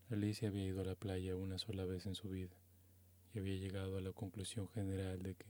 Alicia 0.08 0.48
había 0.48 0.64
ido 0.64 0.80
a 0.80 0.86
la 0.86 0.94
playa 0.94 1.36
una 1.36 1.58
sola 1.58 1.84
vez 1.84 2.06
en 2.06 2.14
su 2.14 2.30
vida 2.30 2.56
y 3.34 3.38
había 3.38 3.56
llegado 3.56 3.98
a 3.98 4.00
la 4.00 4.12
conclusión 4.12 4.68
general 4.70 5.22
de 5.22 5.34
que, 5.34 5.46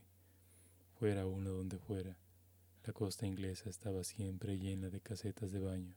fuera 0.98 1.26
uno 1.26 1.50
donde 1.50 1.78
fuera, 1.78 2.18
la 2.84 2.92
costa 2.92 3.26
inglesa 3.26 3.70
estaba 3.70 4.02
siempre 4.02 4.58
llena 4.58 4.90
de 4.90 5.00
casetas 5.00 5.52
de 5.52 5.60
baño, 5.60 5.94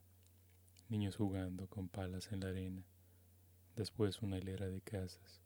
niños 0.90 1.16
jugando 1.16 1.68
con 1.68 1.90
palas 1.90 2.32
en 2.32 2.42
la 2.42 2.50
arena, 2.50 2.86
después 3.76 4.22
una 4.22 4.38
hilera 4.38 4.70
de 4.70 4.80
casas 4.80 5.43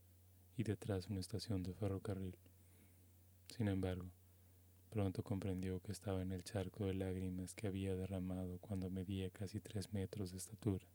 y 0.57 0.63
detrás 0.63 1.07
una 1.07 1.19
estación 1.19 1.61
de 1.61 1.73
ferrocarril. 1.73 2.35
Sin 3.55 3.67
embargo, 3.67 4.09
pronto 4.89 5.23
comprendió 5.23 5.79
que 5.81 5.91
estaba 5.91 6.23
en 6.23 6.31
el 6.31 6.43
charco 6.43 6.85
de 6.85 6.95
lágrimas 6.95 7.53
que 7.53 7.67
había 7.67 7.95
derramado 7.95 8.57
cuando 8.57 8.89
medía 8.89 9.29
casi 9.29 9.59
tres 9.61 9.93
metros 9.93 10.31
de 10.31 10.39
estatura. 10.39 10.85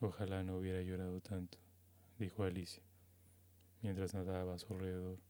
Ojalá 0.00 0.42
no 0.42 0.56
hubiera 0.58 0.82
llorado 0.82 1.20
tanto, 1.20 1.58
dijo 2.18 2.42
Alicia, 2.42 2.82
mientras 3.82 4.14
nadaba 4.14 4.54
a 4.54 4.58
su 4.58 4.72
alrededor, 4.72 5.20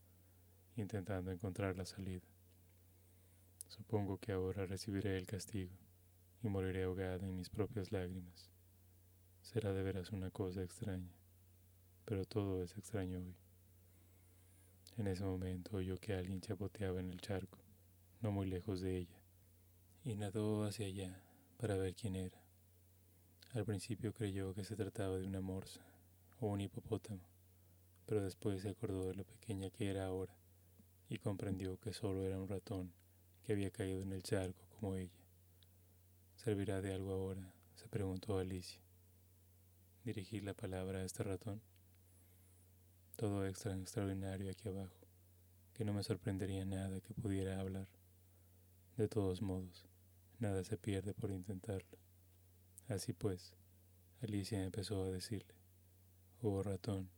intentando 0.76 1.30
encontrar 1.30 1.76
la 1.76 1.84
salida. 1.84 2.26
Supongo 3.66 4.16
que 4.16 4.32
ahora 4.32 4.64
recibiré 4.64 5.18
el 5.18 5.26
castigo 5.26 5.76
y 6.42 6.48
moriré 6.48 6.84
ahogada 6.84 7.26
en 7.26 7.36
mis 7.36 7.50
propias 7.50 7.92
lágrimas. 7.92 8.50
Será 9.42 9.74
de 9.74 9.82
veras 9.82 10.10
una 10.10 10.30
cosa 10.30 10.62
extraña, 10.62 11.17
pero 12.08 12.24
todo 12.24 12.62
es 12.62 12.74
extraño 12.78 13.18
hoy. 13.18 13.36
En 14.96 15.08
ese 15.08 15.24
momento 15.24 15.76
oyó 15.76 15.98
que 15.98 16.14
alguien 16.14 16.40
chapoteaba 16.40 17.00
en 17.00 17.10
el 17.10 17.20
charco, 17.20 17.58
no 18.22 18.32
muy 18.32 18.46
lejos 18.46 18.80
de 18.80 18.96
ella, 18.96 19.20
y 20.04 20.14
nadó 20.14 20.64
hacia 20.64 20.86
allá 20.86 21.22
para 21.58 21.76
ver 21.76 21.94
quién 21.94 22.16
era. 22.16 22.40
Al 23.52 23.66
principio 23.66 24.14
creyó 24.14 24.54
que 24.54 24.64
se 24.64 24.74
trataba 24.74 25.18
de 25.18 25.26
una 25.26 25.42
morsa 25.42 25.82
o 26.40 26.46
un 26.46 26.62
hipopótamo, 26.62 27.28
pero 28.06 28.22
después 28.22 28.62
se 28.62 28.70
acordó 28.70 29.08
de 29.08 29.14
lo 29.14 29.24
pequeña 29.24 29.68
que 29.68 29.90
era 29.90 30.06
ahora 30.06 30.34
y 31.10 31.18
comprendió 31.18 31.78
que 31.78 31.92
solo 31.92 32.24
era 32.24 32.40
un 32.40 32.48
ratón 32.48 32.90
que 33.42 33.52
había 33.52 33.70
caído 33.70 34.00
en 34.00 34.12
el 34.12 34.22
charco 34.22 34.64
como 34.70 34.94
ella. 34.94 35.20
¿Servirá 36.36 36.80
de 36.80 36.94
algo 36.94 37.12
ahora? 37.12 37.52
se 37.74 37.86
preguntó 37.86 38.38
Alicia. 38.38 38.80
¿Dirigir 40.04 40.42
la 40.42 40.54
palabra 40.54 41.00
a 41.00 41.04
este 41.04 41.22
ratón? 41.22 41.60
Todo 43.18 43.44
extra 43.44 43.74
extraordinario 43.76 44.48
aquí 44.48 44.68
abajo, 44.68 44.94
que 45.74 45.84
no 45.84 45.92
me 45.92 46.04
sorprendería 46.04 46.64
nada 46.64 47.00
que 47.00 47.14
pudiera 47.14 47.58
hablar. 47.58 47.88
De 48.96 49.08
todos 49.08 49.42
modos, 49.42 49.86
nada 50.38 50.62
se 50.62 50.78
pierde 50.78 51.14
por 51.14 51.32
intentarlo. 51.32 51.98
Así 52.86 53.12
pues, 53.12 53.54
Alicia 54.22 54.62
empezó 54.62 55.02
a 55.02 55.10
decirle, 55.10 55.56
Oh 56.42 56.62
ratón, 56.62 57.10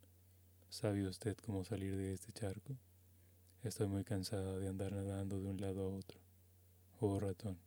¿sabe 0.71 1.07
usted 1.07 1.37
cómo 1.37 1.65
salir 1.67 1.95
de 1.95 2.15
este 2.15 2.33
charco? 2.33 2.79
Estoy 3.63 3.87
muy 3.87 4.03
cansada 4.03 4.59
de 4.59 4.69
andar 4.69 4.93
nadando 4.93 5.39
de 5.39 5.49
un 5.49 5.61
lado 5.61 5.83
a 5.83 5.95
otro. 5.95 6.19
Oh 6.99 7.21
ratón. 7.21 7.59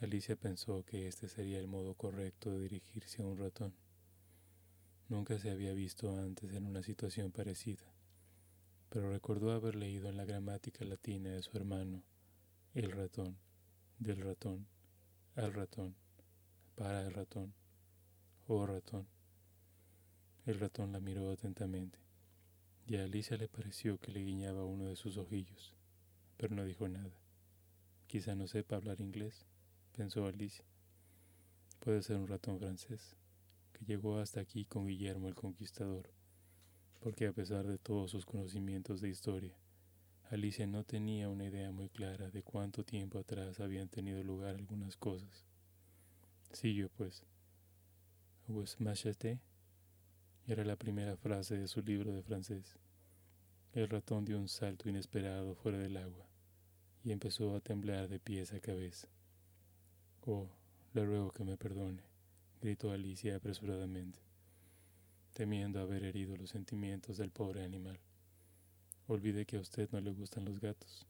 Alicia 0.00 0.34
pensó 0.34 0.82
que 0.82 1.06
este 1.06 1.28
sería 1.28 1.60
el 1.60 1.68
modo 1.68 1.94
correcto 1.94 2.50
de 2.50 2.58
dirigirse 2.58 3.22
a 3.22 3.26
un 3.26 3.38
ratón. 3.38 3.83
Nunca 5.10 5.38
se 5.38 5.50
había 5.50 5.74
visto 5.74 6.16
antes 6.18 6.50
en 6.54 6.64
una 6.64 6.82
situación 6.82 7.30
parecida, 7.30 7.84
pero 8.88 9.10
recordó 9.10 9.52
haber 9.52 9.74
leído 9.74 10.08
en 10.08 10.16
la 10.16 10.24
gramática 10.24 10.82
latina 10.86 11.28
de 11.28 11.42
su 11.42 11.54
hermano, 11.58 12.02
el 12.72 12.90
ratón, 12.90 13.36
del 13.98 14.22
ratón, 14.22 14.66
al 15.36 15.52
ratón, 15.52 15.94
para 16.74 17.02
el 17.02 17.12
ratón, 17.12 17.52
oh 18.46 18.64
ratón. 18.64 19.06
El 20.46 20.58
ratón 20.58 20.92
la 20.92 21.00
miró 21.00 21.30
atentamente, 21.30 21.98
y 22.86 22.96
a 22.96 23.04
Alicia 23.04 23.36
le 23.36 23.48
pareció 23.48 23.98
que 23.98 24.10
le 24.10 24.20
guiñaba 24.20 24.64
uno 24.64 24.86
de 24.86 24.96
sus 24.96 25.18
ojillos, 25.18 25.74
pero 26.38 26.54
no 26.54 26.64
dijo 26.64 26.88
nada. 26.88 27.20
Quizá 28.06 28.34
no 28.34 28.48
sepa 28.48 28.76
hablar 28.76 29.02
inglés, 29.02 29.44
pensó 29.94 30.24
Alicia. 30.24 30.64
Puede 31.80 32.02
ser 32.02 32.16
un 32.16 32.26
ratón 32.26 32.58
francés 32.58 33.16
llegó 33.84 34.18
hasta 34.18 34.40
aquí 34.40 34.64
con 34.64 34.86
Guillermo 34.86 35.28
el 35.28 35.34
Conquistador, 35.34 36.10
porque 37.00 37.26
a 37.26 37.32
pesar 37.32 37.66
de 37.66 37.78
todos 37.78 38.10
sus 38.10 38.24
conocimientos 38.24 39.00
de 39.00 39.10
historia, 39.10 39.56
Alicia 40.30 40.66
no 40.66 40.84
tenía 40.84 41.28
una 41.28 41.44
idea 41.44 41.70
muy 41.70 41.88
clara 41.90 42.30
de 42.30 42.42
cuánto 42.42 42.82
tiempo 42.82 43.18
atrás 43.18 43.60
habían 43.60 43.88
tenido 43.88 44.22
lugar 44.24 44.54
algunas 44.54 44.96
cosas. 44.96 45.44
Siguió 46.52 46.88
pues. 46.88 47.24
Pues 48.46 48.80
machete 48.80 49.40
era 50.46 50.64
la 50.64 50.76
primera 50.76 51.16
frase 51.16 51.56
de 51.58 51.68
su 51.68 51.82
libro 51.82 52.12
de 52.12 52.22
francés. 52.22 52.78
El 53.72 53.88
ratón 53.88 54.24
dio 54.24 54.38
un 54.38 54.48
salto 54.48 54.88
inesperado 54.88 55.54
fuera 55.54 55.78
del 55.78 55.96
agua 55.96 56.26
y 57.02 57.12
empezó 57.12 57.54
a 57.54 57.60
temblar 57.60 58.08
de 58.08 58.18
pies 58.18 58.52
a 58.52 58.60
cabeza. 58.60 59.08
Oh, 60.26 60.48
le 60.94 61.04
ruego 61.04 61.30
que 61.30 61.44
me 61.44 61.56
perdone 61.56 62.13
gritó 62.64 62.92
Alicia 62.92 63.36
apresuradamente, 63.36 64.18
temiendo 65.34 65.80
haber 65.80 66.02
herido 66.02 66.34
los 66.34 66.48
sentimientos 66.48 67.18
del 67.18 67.30
pobre 67.30 67.62
animal. 67.62 68.00
Olvide 69.06 69.44
que 69.44 69.58
a 69.58 69.60
usted 69.60 69.90
no 69.92 70.00
le 70.00 70.12
gustan 70.12 70.46
los 70.46 70.60
gatos. 70.60 71.06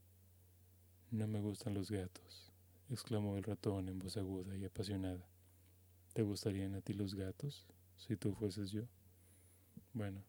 No 1.11 1.29
me 1.29 1.39
gustan 1.39 1.73
los 1.73 1.89
gatos, 1.89 2.51
exclamó 2.89 3.37
el 3.37 3.43
ratón 3.43 3.87
en 3.87 3.99
voz 3.99 4.17
aguda 4.17 4.53
y 4.57 4.65
apasionada. 4.65 5.25
¿Te 6.11 6.23
gustarían 6.23 6.75
a 6.75 6.81
ti 6.81 6.91
los 6.91 7.15
gatos, 7.15 7.65
si 7.95 8.17
tú 8.17 8.33
fueses 8.33 8.71
yo? 8.71 8.83
Bueno, 9.93 10.25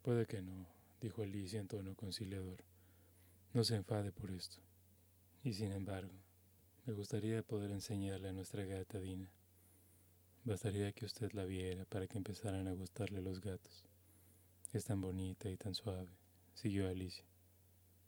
puede 0.00 0.24
que 0.24 0.40
no, 0.40 0.66
dijo 1.02 1.20
Alicia 1.20 1.60
en 1.60 1.68
tono 1.68 1.94
conciliador. 1.94 2.64
No 3.52 3.62
se 3.62 3.76
enfade 3.76 4.10
por 4.10 4.30
esto. 4.30 4.56
Y 5.44 5.52
sin 5.52 5.72
embargo, 5.72 6.14
me 6.86 6.94
gustaría 6.94 7.42
poder 7.42 7.72
enseñarle 7.72 8.30
a 8.30 8.32
nuestra 8.32 8.64
gata 8.64 9.00
Dina 9.00 9.30
Bastaría 10.42 10.90
que 10.92 11.04
usted 11.04 11.32
la 11.32 11.44
viera 11.44 11.84
para 11.84 12.06
que 12.06 12.16
empezaran 12.16 12.66
a 12.66 12.72
gustarle 12.72 13.20
los 13.20 13.42
gatos. 13.42 13.84
Es 14.72 14.86
tan 14.86 14.98
bonita 14.98 15.50
y 15.50 15.58
tan 15.58 15.74
suave, 15.74 16.16
siguió 16.54 16.88
Alicia, 16.88 17.26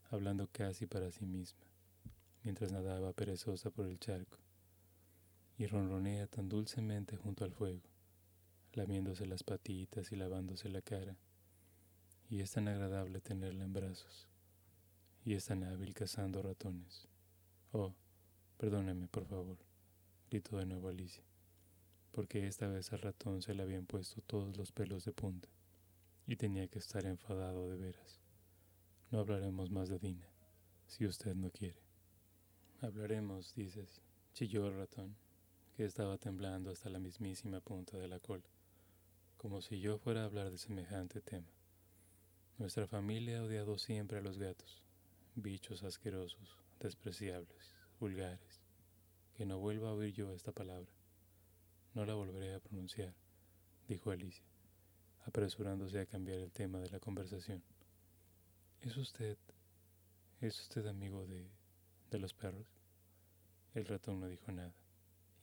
hablando 0.09 0.49
casi 0.51 0.87
para 0.87 1.11
sí 1.11 1.27
misma, 1.27 1.61
mientras 2.43 2.71
nadaba 2.71 3.13
perezosa 3.13 3.69
por 3.69 3.85
el 3.85 3.99
charco, 3.99 4.39
y 5.59 5.67
ronronea 5.67 6.25
tan 6.25 6.49
dulcemente 6.49 7.17
junto 7.17 7.45
al 7.45 7.51
fuego, 7.51 7.83
lamiéndose 8.73 9.27
las 9.27 9.43
patitas 9.43 10.11
y 10.11 10.15
lavándose 10.15 10.69
la 10.69 10.81
cara, 10.81 11.15
y 12.31 12.41
es 12.41 12.51
tan 12.51 12.67
agradable 12.67 13.21
tenerla 13.21 13.63
en 13.63 13.73
brazos, 13.73 14.27
y 15.23 15.35
es 15.35 15.45
tan 15.45 15.63
hábil 15.63 15.93
cazando 15.93 16.41
ratones. 16.41 17.07
Oh, 17.73 17.93
perdóneme, 18.57 19.07
por 19.07 19.27
favor, 19.27 19.59
gritó 20.31 20.57
de 20.57 20.65
nuevo 20.65 20.89
Alicia 20.89 21.23
porque 22.13 22.45
esta 22.47 22.67
vez 22.67 22.93
al 22.93 23.01
ratón 23.01 23.41
se 23.41 23.55
le 23.55 23.63
habían 23.63 23.87
puesto 23.87 24.21
todos 24.21 24.55
los 24.55 24.71
pelos 24.71 25.03
de 25.03 25.11
punta 25.11 25.49
y 26.27 26.35
tenía 26.35 26.67
que 26.67 26.77
estar 26.77 27.05
enfadado 27.05 27.67
de 27.69 27.75
veras. 27.75 28.21
No 29.09 29.19
hablaremos 29.19 29.71
más 29.71 29.89
de 29.89 29.97
Dina, 29.97 30.27
si 30.85 31.07
usted 31.07 31.33
no 31.33 31.49
quiere. 31.49 31.81
Hablaremos, 32.81 33.55
dices, 33.55 33.99
chilló 34.33 34.67
el 34.67 34.77
ratón, 34.77 35.15
que 35.75 35.85
estaba 35.85 36.19
temblando 36.19 36.69
hasta 36.69 36.89
la 36.89 36.99
mismísima 36.99 37.59
punta 37.61 37.97
de 37.97 38.07
la 38.07 38.19
cola, 38.19 38.45
como 39.37 39.61
si 39.61 39.79
yo 39.79 39.97
fuera 39.97 40.21
a 40.21 40.25
hablar 40.25 40.51
de 40.51 40.59
semejante 40.59 41.19
tema. 41.19 41.49
Nuestra 42.59 42.85
familia 42.85 43.39
ha 43.39 43.43
odiado 43.43 43.79
siempre 43.79 44.19
a 44.19 44.21
los 44.21 44.37
gatos, 44.37 44.83
bichos 45.33 45.83
asquerosos, 45.83 46.59
despreciables, 46.79 47.73
vulgares. 47.99 48.61
Que 49.33 49.47
no 49.47 49.57
vuelva 49.57 49.89
a 49.89 49.93
oír 49.93 50.13
yo 50.13 50.31
esta 50.31 50.51
palabra. 50.51 50.91
No 51.93 52.05
la 52.07 52.15
volveré 52.15 52.55
a 52.55 52.59
pronunciar, 52.59 53.13
dijo 53.87 54.09
Alicia, 54.09 54.43
apresurándose 55.27 55.99
a 55.99 56.07
cambiar 56.07 56.39
el 56.39 56.51
tema 56.51 56.79
de 56.79 56.89
la 56.89 56.99
conversación. 56.99 57.61
¿Es 58.81 58.97
usted... 58.97 59.37
¿Es 60.41 60.59
usted 60.59 60.87
amigo 60.87 61.27
de... 61.27 61.47
de 62.09 62.17
los 62.17 62.33
perros? 62.33 62.65
El 63.75 63.85
ratón 63.85 64.19
no 64.19 64.27
dijo 64.27 64.51
nada, 64.51 64.73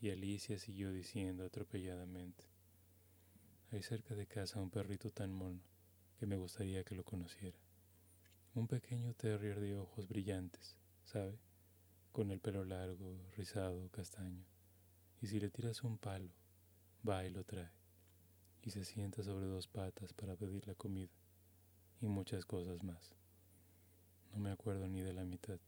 y 0.01 0.11
Alicia 0.11 0.59
siguió 0.59 0.91
diciendo 0.91 1.45
atropelladamente. 1.45 2.43
Hay 3.71 3.85
cerca 3.85 4.17
de 4.17 4.27
casa 4.27 4.61
un 4.61 4.71
perrito 4.71 5.13
tan 5.13 5.33
mono 5.33 5.61
que 6.19 6.27
me 6.27 6.37
gustaría 6.37 6.83
que 6.83 6.97
lo 6.97 7.05
conociera. 7.05 7.59
Un 8.55 8.67
pequeño 8.67 9.15
terrier 9.15 9.61
de 9.61 9.77
ojos 9.77 10.09
brillantes, 10.09 10.77
¿sabe? 11.05 11.39
Con 12.11 12.33
el 12.33 12.41
pelo 12.41 12.65
largo, 12.65 13.17
rizado, 13.37 13.89
castaño. 13.91 14.45
Y 15.21 15.29
si 15.29 15.39
le 15.39 15.51
tiras 15.51 15.85
un 15.85 15.97
palo 15.97 16.40
va 17.09 17.25
y 17.25 17.31
lo 17.31 17.45
trae, 17.45 17.71
y 18.63 18.71
se 18.71 18.85
sienta 18.85 19.23
sobre 19.23 19.47
dos 19.47 19.69
patas 19.69 20.13
para 20.13 20.37
pedir 20.37 20.67
la 20.67 20.75
comida, 20.75 21.11
y 22.01 22.07
muchas 22.07 22.45
cosas 22.45 22.83
más. 22.83 23.15
No 24.33 24.39
me 24.39 24.51
acuerdo 24.51 24.87
ni 24.89 25.01
de 25.01 25.13
la 25.13 25.25
mitad. 25.25 25.59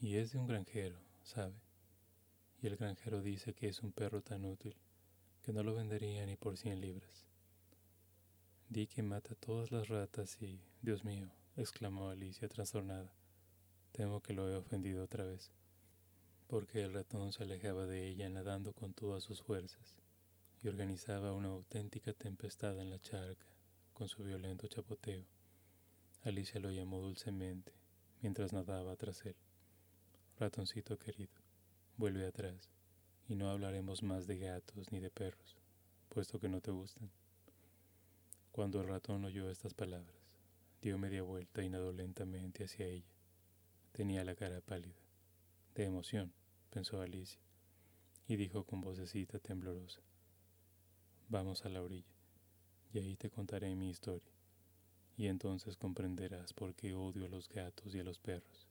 Y 0.00 0.16
es 0.16 0.32
de 0.32 0.38
un 0.38 0.46
granjero, 0.46 0.98
¿sabe? 1.22 1.54
Y 2.62 2.66
el 2.66 2.76
granjero 2.76 3.22
dice 3.22 3.54
que 3.54 3.68
es 3.68 3.82
un 3.82 3.92
perro 3.92 4.22
tan 4.22 4.44
útil 4.44 4.76
que 5.42 5.52
no 5.52 5.62
lo 5.62 5.74
vendería 5.74 6.24
ni 6.26 6.36
por 6.36 6.56
cien 6.56 6.80
libras. 6.80 7.26
Di 8.68 8.86
que 8.86 9.02
mata 9.02 9.34
todas 9.34 9.70
las 9.72 9.88
ratas 9.88 10.40
y, 10.40 10.60
Dios 10.82 11.04
mío, 11.04 11.28
exclamó 11.56 12.08
Alicia 12.08 12.48
trastornada, 12.48 13.12
temo 13.92 14.20
que 14.20 14.32
lo 14.32 14.48
he 14.48 14.56
ofendido 14.56 15.04
otra 15.04 15.24
vez, 15.24 15.50
porque 16.48 16.82
el 16.82 16.92
ratón 16.92 17.32
se 17.32 17.42
alejaba 17.42 17.86
de 17.86 18.06
ella 18.08 18.28
nadando 18.28 18.72
con 18.72 18.94
todas 18.94 19.22
sus 19.22 19.42
fuerzas 19.42 20.03
y 20.64 20.68
organizaba 20.68 21.34
una 21.34 21.48
auténtica 21.48 22.14
tempestad 22.14 22.80
en 22.80 22.88
la 22.88 22.98
charca 22.98 23.44
con 23.92 24.08
su 24.08 24.24
violento 24.24 24.66
chapoteo. 24.66 25.22
Alicia 26.22 26.58
lo 26.58 26.70
llamó 26.70 27.00
dulcemente 27.00 27.70
mientras 28.22 28.54
nadaba 28.54 28.96
tras 28.96 29.26
él. 29.26 29.36
Ratoncito 30.38 30.98
querido, 30.98 31.34
vuelve 31.98 32.26
atrás 32.26 32.70
y 33.28 33.34
no 33.34 33.50
hablaremos 33.50 34.02
más 34.02 34.26
de 34.26 34.38
gatos 34.38 34.90
ni 34.90 35.00
de 35.00 35.10
perros, 35.10 35.58
puesto 36.08 36.40
que 36.40 36.48
no 36.48 36.62
te 36.62 36.70
gustan. 36.70 37.10
Cuando 38.50 38.80
el 38.80 38.88
ratón 38.88 39.22
oyó 39.26 39.50
estas 39.50 39.74
palabras, 39.74 40.16
dio 40.80 40.96
media 40.96 41.22
vuelta 41.22 41.62
y 41.62 41.68
nadó 41.68 41.92
lentamente 41.92 42.64
hacia 42.64 42.86
ella. 42.86 43.12
Tenía 43.92 44.24
la 44.24 44.34
cara 44.34 44.62
pálida, 44.62 44.96
de 45.74 45.84
emoción, 45.84 46.32
pensó 46.70 47.02
Alicia, 47.02 47.40
y 48.26 48.36
dijo 48.36 48.64
con 48.64 48.80
vocecita 48.80 49.38
temblorosa, 49.38 50.00
Vamos 51.28 51.64
a 51.64 51.68
la 51.68 51.82
orilla, 51.82 52.14
y 52.92 52.98
ahí 52.98 53.16
te 53.16 53.30
contaré 53.30 53.74
mi 53.74 53.90
historia, 53.90 54.32
y 55.16 55.26
entonces 55.26 55.76
comprenderás 55.76 56.52
por 56.52 56.74
qué 56.74 56.94
odio 56.94 57.26
a 57.26 57.28
los 57.28 57.48
gatos 57.48 57.94
y 57.94 58.00
a 58.00 58.04
los 58.04 58.18
perros. 58.18 58.68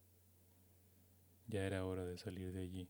Ya 1.46 1.66
era 1.66 1.84
hora 1.84 2.04
de 2.04 2.18
salir 2.18 2.52
de 2.52 2.62
allí 2.62 2.88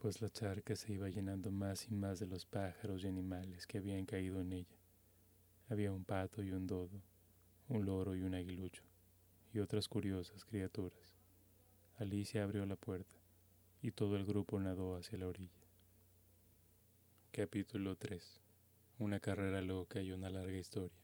pues 0.00 0.22
la 0.22 0.30
charca 0.30 0.74
se 0.76 0.94
iba 0.94 1.10
llenando 1.10 1.50
más 1.50 1.86
y 1.88 1.94
más 1.94 2.18
de 2.18 2.26
los 2.26 2.46
pájaros 2.46 3.04
y 3.04 3.06
animales 3.06 3.66
que 3.66 3.78
habían 3.78 4.06
caído 4.06 4.40
en 4.40 4.52
ella. 4.54 4.78
Había 5.68 5.92
un 5.92 6.04
pato 6.04 6.42
y 6.42 6.52
un 6.52 6.66
dodo, 6.66 7.02
un 7.68 7.84
loro 7.84 8.16
y 8.16 8.22
un 8.22 8.34
aguilucho, 8.34 8.82
y 9.52 9.58
otras 9.58 9.88
curiosas 9.88 10.44
criaturas. 10.46 11.14
Alicia 11.98 12.42
abrió 12.42 12.64
la 12.64 12.76
puerta, 12.76 13.18
y 13.82 13.90
todo 13.90 14.16
el 14.16 14.24
grupo 14.24 14.58
nadó 14.58 14.96
hacia 14.96 15.18
la 15.18 15.28
orilla. 15.28 15.50
Capítulo 17.30 17.94
3. 17.96 18.40
Una 19.00 19.18
carrera 19.18 19.62
loca 19.62 20.02
y 20.02 20.12
una 20.12 20.28
larga 20.28 20.58
historia. 20.58 21.00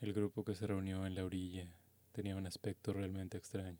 El 0.00 0.14
grupo 0.14 0.44
que 0.44 0.54
se 0.54 0.66
reunió 0.66 1.04
en 1.04 1.14
la 1.14 1.22
orilla 1.22 1.68
tenía 2.12 2.36
un 2.36 2.46
aspecto 2.46 2.94
realmente 2.94 3.36
extraño. 3.36 3.76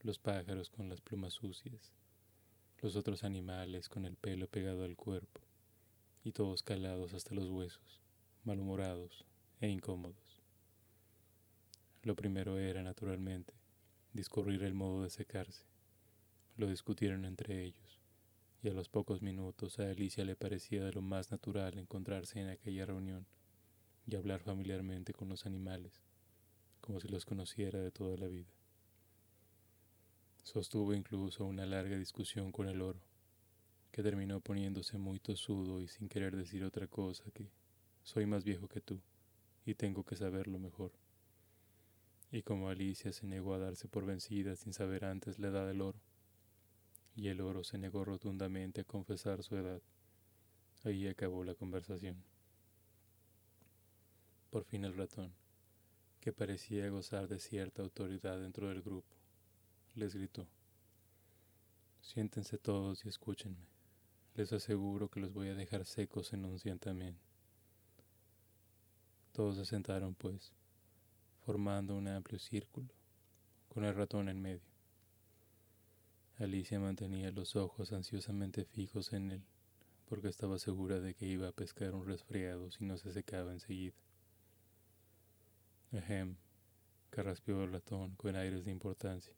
Los 0.00 0.18
pájaros 0.18 0.68
con 0.68 0.88
las 0.88 1.00
plumas 1.00 1.34
sucias, 1.34 1.92
los 2.82 2.96
otros 2.96 3.22
animales 3.22 3.88
con 3.88 4.04
el 4.04 4.16
pelo 4.16 4.48
pegado 4.48 4.82
al 4.82 4.96
cuerpo, 4.96 5.40
y 6.24 6.32
todos 6.32 6.64
calados 6.64 7.14
hasta 7.14 7.36
los 7.36 7.48
huesos, 7.50 8.00
malhumorados 8.42 9.24
e 9.60 9.68
incómodos. 9.68 10.42
Lo 12.02 12.16
primero 12.16 12.58
era, 12.58 12.82
naturalmente, 12.82 13.54
discurrir 14.12 14.64
el 14.64 14.74
modo 14.74 15.04
de 15.04 15.10
secarse. 15.10 15.62
Lo 16.56 16.66
discutieron 16.66 17.24
entre 17.24 17.62
ellos, 17.62 18.00
y 18.62 18.68
a 18.68 18.72
los 18.72 18.88
pocos 18.88 19.22
minutos 19.22 19.78
a 19.78 19.90
Alicia 19.90 20.24
le 20.24 20.36
parecía 20.36 20.84
de 20.84 20.92
lo 20.92 21.02
más 21.02 21.30
natural 21.30 21.78
encontrarse 21.78 22.40
en 22.40 22.48
aquella 22.48 22.86
reunión 22.86 23.26
y 24.06 24.16
hablar 24.16 24.40
familiarmente 24.40 25.12
con 25.12 25.28
los 25.28 25.46
animales, 25.46 26.00
como 26.80 27.00
si 27.00 27.08
los 27.08 27.24
conociera 27.24 27.80
de 27.80 27.90
toda 27.90 28.16
la 28.16 28.28
vida. 28.28 28.50
Sostuvo 30.42 30.94
incluso 30.94 31.44
una 31.44 31.66
larga 31.66 31.96
discusión 31.98 32.52
con 32.52 32.68
el 32.68 32.80
oro, 32.80 33.00
que 33.90 34.02
terminó 34.02 34.40
poniéndose 34.40 34.96
muy 34.98 35.18
tosudo 35.18 35.80
y 35.80 35.88
sin 35.88 36.08
querer 36.08 36.36
decir 36.36 36.64
otra 36.64 36.86
cosa 36.86 37.24
que 37.32 37.50
soy 38.04 38.26
más 38.26 38.44
viejo 38.44 38.68
que 38.68 38.80
tú 38.80 39.00
y 39.64 39.74
tengo 39.74 40.04
que 40.04 40.16
saberlo 40.16 40.58
mejor. 40.58 40.92
Y 42.30 42.42
como 42.42 42.68
Alicia 42.68 43.12
se 43.12 43.26
negó 43.26 43.54
a 43.54 43.58
darse 43.58 43.88
por 43.88 44.06
vencida 44.06 44.54
sin 44.54 44.72
saber 44.72 45.04
antes 45.04 45.38
la 45.38 45.48
edad 45.48 45.66
del 45.66 45.80
oro, 45.80 45.98
y 47.16 47.28
el 47.28 47.40
oro 47.40 47.64
se 47.64 47.78
negó 47.78 48.04
rotundamente 48.04 48.82
a 48.82 48.84
confesar 48.84 49.42
su 49.42 49.56
edad, 49.56 49.80
ahí 50.84 51.08
acabó 51.08 51.44
la 51.44 51.54
conversación. 51.54 52.22
Por 54.50 54.64
fin 54.64 54.84
el 54.84 54.94
ratón, 54.94 55.32
que 56.20 56.32
parecía 56.32 56.90
gozar 56.90 57.26
de 57.26 57.40
cierta 57.40 57.82
autoridad 57.82 58.38
dentro 58.38 58.68
del 58.68 58.82
grupo, 58.82 59.16
les 59.94 60.14
gritó. 60.14 60.46
Siéntense 62.02 62.58
todos 62.58 63.04
y 63.06 63.08
escúchenme. 63.08 63.66
Les 64.34 64.52
aseguro 64.52 65.08
que 65.08 65.20
los 65.20 65.32
voy 65.32 65.48
a 65.48 65.54
dejar 65.54 65.86
secos 65.86 66.34
en 66.34 66.44
un 66.44 66.58
también. 66.78 67.16
Todos 69.32 69.56
se 69.56 69.64
sentaron, 69.64 70.14
pues, 70.14 70.52
formando 71.46 71.96
un 71.96 72.08
amplio 72.08 72.38
círculo, 72.38 72.88
con 73.68 73.84
el 73.84 73.94
ratón 73.94 74.28
en 74.28 74.40
medio. 74.40 74.75
Alicia 76.38 76.78
mantenía 76.78 77.30
los 77.30 77.56
ojos 77.56 77.92
ansiosamente 77.92 78.66
fijos 78.66 79.14
en 79.14 79.30
él, 79.30 79.42
porque 80.06 80.28
estaba 80.28 80.58
segura 80.58 81.00
de 81.00 81.14
que 81.14 81.24
iba 81.24 81.48
a 81.48 81.52
pescar 81.52 81.94
un 81.94 82.06
resfriado 82.06 82.70
si 82.70 82.84
no 82.84 82.98
se 82.98 83.10
secaba 83.10 83.52
enseguida. 83.52 83.94
Ejem, 85.92 86.36
carraspeó 87.08 87.64
el 87.64 87.72
ratón 87.72 88.16
con 88.16 88.36
aires 88.36 88.66
de 88.66 88.70
importancia. 88.70 89.32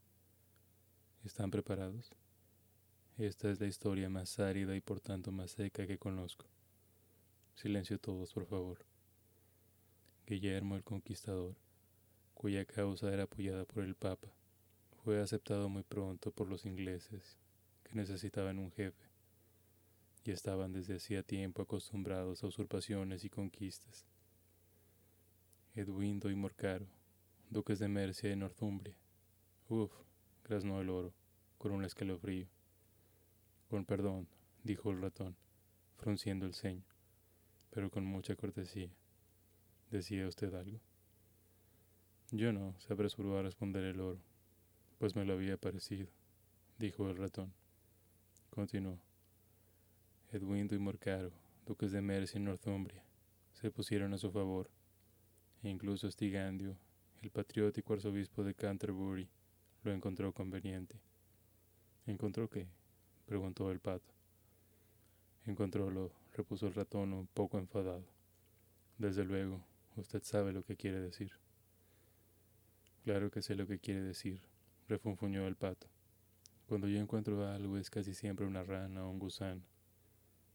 ¿Están 1.25 1.53
preparados? 1.53 2.11
Esta 3.17 3.49
es 3.49 3.61
la 3.61 3.67
historia 3.67 4.09
más 4.11 4.41
árida 4.41 4.75
y 4.75 4.81
por 4.81 5.01
tanto 5.01 5.31
más 5.31 5.53
seca 5.53 5.87
que 5.87 5.99
conozco. 5.99 6.47
Silencio 7.55 8.01
todos, 8.01 8.33
por 8.33 8.47
favor. 8.47 8.85
Guillermo 10.27 10.75
el 10.75 10.83
Conquistador, 10.83 11.55
cuya 12.35 12.65
causa 12.65 13.13
era 13.13 13.25
apoyada 13.25 13.65
por 13.65 13.85
el 13.85 13.95
Papa, 13.95 14.29
fue 15.09 15.23
aceptado 15.23 15.71
muy 15.71 15.85
pronto 15.85 16.31
por 16.33 16.51
los 16.51 16.67
ingleses, 16.67 17.39
que 17.83 17.95
necesitaban 17.95 18.59
un 18.59 18.71
jefe, 18.71 19.09
y 20.23 20.33
estaban 20.33 20.71
desde 20.75 20.97
hacía 20.97 21.23
tiempo 21.23 21.63
acostumbrados 21.63 22.45
a 22.45 22.47
usurpaciones 22.47 23.25
y 23.25 23.31
conquistas. 23.31 24.05
Edwindo 25.75 26.29
y 26.29 26.35
Morcaro, 26.35 26.87
duques 27.49 27.79
de 27.79 27.89
Mercia 27.89 28.31
y 28.31 28.37
Northumbria. 28.37 28.99
Uf, 29.71 29.91
graznó 30.45 30.79
el 30.79 30.91
oro, 30.91 31.15
con 31.57 31.73
un 31.73 31.87
escalofrío. 31.87 32.47
Con 33.71 33.87
perdón, 33.87 34.29
dijo 34.63 34.91
el 34.91 35.01
ratón, 35.01 35.39
frunciendo 35.97 36.45
el 36.45 36.53
ceño, 36.53 36.85
pero 37.71 37.91
con 37.91 38.05
mucha 38.05 38.37
cortesía. 38.37 38.91
¿Decía 39.91 40.29
usted 40.29 40.53
algo? 40.53 40.81
Yo 42.31 42.53
no, 42.53 42.79
se 42.79 42.93
apresuró 42.93 43.39
a 43.39 43.43
responder 43.43 43.85
el 43.85 44.03
oro, 44.03 44.21
pues 44.99 45.15
me 45.15 45.25
lo 45.25 45.35
había 45.35 45.57
parecido, 45.57 46.09
dijo 46.79 47.09
el 47.09 47.17
ratón. 47.17 47.53
Continuó. 48.51 48.99
Edwindo 50.31 50.75
y 50.75 50.79
Morcaro, 50.79 51.31
duques 51.65 51.93
de 51.93 52.03
Mercia 52.03 52.39
y 52.39 52.43
Northumbria, 52.43 53.03
se 53.55 53.71
pusieron 53.71 54.13
a 54.13 54.19
su 54.19 54.31
favor, 54.31 54.69
e 55.63 55.69
incluso 55.69 56.11
Stigandio, 56.11 56.77
el 57.23 57.31
patriótico 57.31 57.95
arzobispo 57.95 58.45
de 58.45 58.55
Canterbury, 58.55 59.29
lo 59.85 59.93
encontró 59.93 60.33
conveniente. 60.33 61.01
¿Encontró 62.07 62.49
qué? 62.49 62.67
preguntó 63.27 63.71
el 63.71 63.81
pato. 63.81 64.13
Encontrólo, 65.47 66.13
repuso 66.33 66.67
el 66.67 66.75
ratón 66.75 67.13
un 67.13 67.27
poco 67.27 67.59
enfadado. 67.59 68.05
Desde 68.99 69.25
luego, 69.25 69.65
usted 69.97 70.23
sabe 70.23 70.53
lo 70.53 70.63
que 70.63 70.77
quiere 70.77 71.01
decir. 71.01 71.33
Claro 73.05 73.31
que 73.31 73.43
sé 73.43 73.55
lo 73.55 73.67
que 73.67 73.79
quiere 73.79 74.03
decir, 74.03 74.43
refunfuñó 74.89 75.47
el 75.47 75.55
pato. 75.55 75.87
Cuando 76.67 76.89
yo 76.89 76.99
encuentro 76.99 77.47
algo 77.47 77.77
es 77.77 77.91
casi 77.91 78.15
siempre 78.15 78.47
una 78.47 78.63
rana 78.63 79.05
o 79.05 79.11
un 79.11 79.19
gusano. 79.19 79.63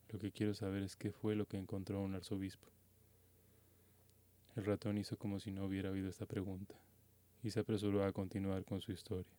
Lo 0.10 0.20
que 0.20 0.32
quiero 0.32 0.54
saber 0.54 0.84
es 0.84 0.96
qué 0.96 1.12
fue 1.12 1.36
lo 1.36 1.46
que 1.46 1.58
encontró 1.58 2.02
un 2.02 2.16
arzobispo. 2.16 2.68
El 4.56 4.66
ratón 4.66 4.98
hizo 4.98 5.18
como 5.18 5.40
si 5.40 5.52
no 5.52 5.66
hubiera 5.66 5.92
oído 5.92 6.10
esta 6.10 6.26
pregunta 6.26 6.76
y 7.44 7.52
se 7.52 7.60
apresuró 7.60 8.04
a 8.04 8.12
continuar 8.12 8.66
con 8.66 8.82
su 8.82 8.92
historia. 8.92 9.34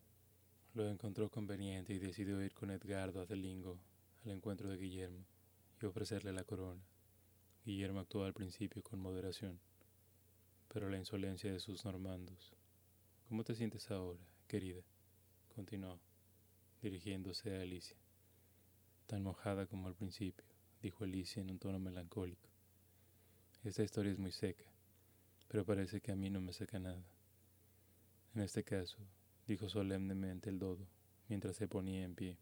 Lo 0.74 0.88
encontró 0.88 1.28
conveniente 1.28 1.94
y 1.94 1.98
decidió 1.98 2.42
ir 2.42 2.52
con 2.54 2.70
Edgardo 2.70 3.20
a 3.20 3.26
Delingo 3.26 3.78
al 4.24 4.32
encuentro 4.32 4.68
de 4.68 4.76
Guillermo 4.76 5.24
y 5.80 5.86
ofrecerle 5.86 6.32
la 6.32 6.44
corona. 6.44 6.82
Guillermo 7.64 8.00
actuó 8.00 8.24
al 8.24 8.34
principio 8.34 8.82
con 8.82 9.00
moderación, 9.00 9.58
pero 10.68 10.88
la 10.88 10.98
insolencia 10.98 11.52
de 11.52 11.60
sus 11.60 11.84
normandos. 11.84 12.52
¿Cómo 13.28 13.44
te 13.44 13.54
sientes 13.54 13.90
ahora, 13.90 14.20
querida? 14.46 14.82
continuó, 15.54 16.00
dirigiéndose 16.82 17.56
a 17.56 17.62
Alicia. 17.62 17.96
Tan 19.06 19.22
mojada 19.22 19.66
como 19.66 19.88
al 19.88 19.94
principio, 19.94 20.44
dijo 20.82 21.04
Alicia 21.04 21.40
en 21.40 21.50
un 21.50 21.58
tono 21.58 21.78
melancólico. 21.78 22.48
Esta 23.62 23.82
historia 23.82 24.12
es 24.12 24.18
muy 24.18 24.32
seca, 24.32 24.64
pero 25.48 25.64
parece 25.64 26.00
que 26.00 26.12
a 26.12 26.16
mí 26.16 26.30
no 26.30 26.40
me 26.40 26.52
seca 26.52 26.78
nada. 26.78 27.04
En 28.34 28.42
este 28.42 28.64
caso, 28.64 28.98
dijo 29.46 29.68
solemnemente 29.68 30.50
el 30.50 30.58
dodo, 30.58 30.86
mientras 31.28 31.56
se 31.56 31.68
ponía 31.68 32.04
en 32.04 32.14
pie, 32.14 32.38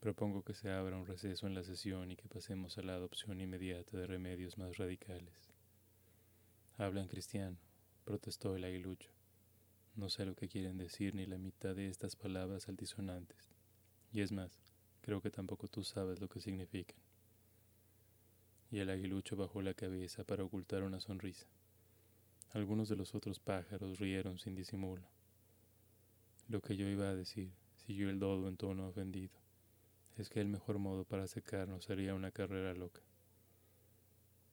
propongo 0.00 0.42
que 0.42 0.54
se 0.54 0.70
abra 0.70 0.96
un 0.96 1.06
receso 1.06 1.46
en 1.46 1.54
la 1.54 1.62
sesión 1.62 2.10
y 2.10 2.16
que 2.16 2.28
pasemos 2.28 2.78
a 2.78 2.82
la 2.82 2.94
adopción 2.94 3.40
inmediata 3.40 3.96
de 3.96 4.06
remedios 4.06 4.58
más 4.58 4.78
radicales. 4.78 5.52
Hablan 6.76 7.06
cristiano, 7.06 7.58
protestó 8.04 8.56
el 8.56 8.64
aguilucho. 8.64 9.10
No 9.94 10.08
sé 10.08 10.24
lo 10.24 10.34
que 10.34 10.48
quieren 10.48 10.78
decir 10.78 11.14
ni 11.14 11.26
la 11.26 11.36
mitad 11.36 11.74
de 11.74 11.88
estas 11.88 12.16
palabras 12.16 12.68
altisonantes. 12.68 13.50
Y 14.10 14.22
es 14.22 14.32
más, 14.32 14.58
creo 15.02 15.20
que 15.20 15.30
tampoco 15.30 15.68
tú 15.68 15.84
sabes 15.84 16.20
lo 16.20 16.28
que 16.28 16.40
significan. 16.40 16.96
Y 18.70 18.78
el 18.78 18.88
aguilucho 18.88 19.36
bajó 19.36 19.60
la 19.60 19.74
cabeza 19.74 20.24
para 20.24 20.44
ocultar 20.44 20.82
una 20.82 20.98
sonrisa. 20.98 21.46
Algunos 22.52 22.88
de 22.88 22.96
los 22.96 23.14
otros 23.14 23.38
pájaros 23.38 23.98
rieron 23.98 24.38
sin 24.38 24.54
disimulo. 24.54 25.06
Lo 26.48 26.62
que 26.62 26.76
yo 26.76 26.86
iba 26.88 27.08
a 27.08 27.14
decir, 27.14 27.52
siguió 27.76 28.08
el 28.08 28.18
dodo 28.18 28.48
en 28.48 28.56
tono 28.56 28.88
ofendido, 28.88 29.32
es 30.16 30.30
que 30.30 30.40
el 30.40 30.48
mejor 30.48 30.78
modo 30.78 31.04
para 31.04 31.26
secarnos 31.26 31.84
sería 31.84 32.14
una 32.14 32.30
carrera 32.30 32.74
loca. 32.74 33.02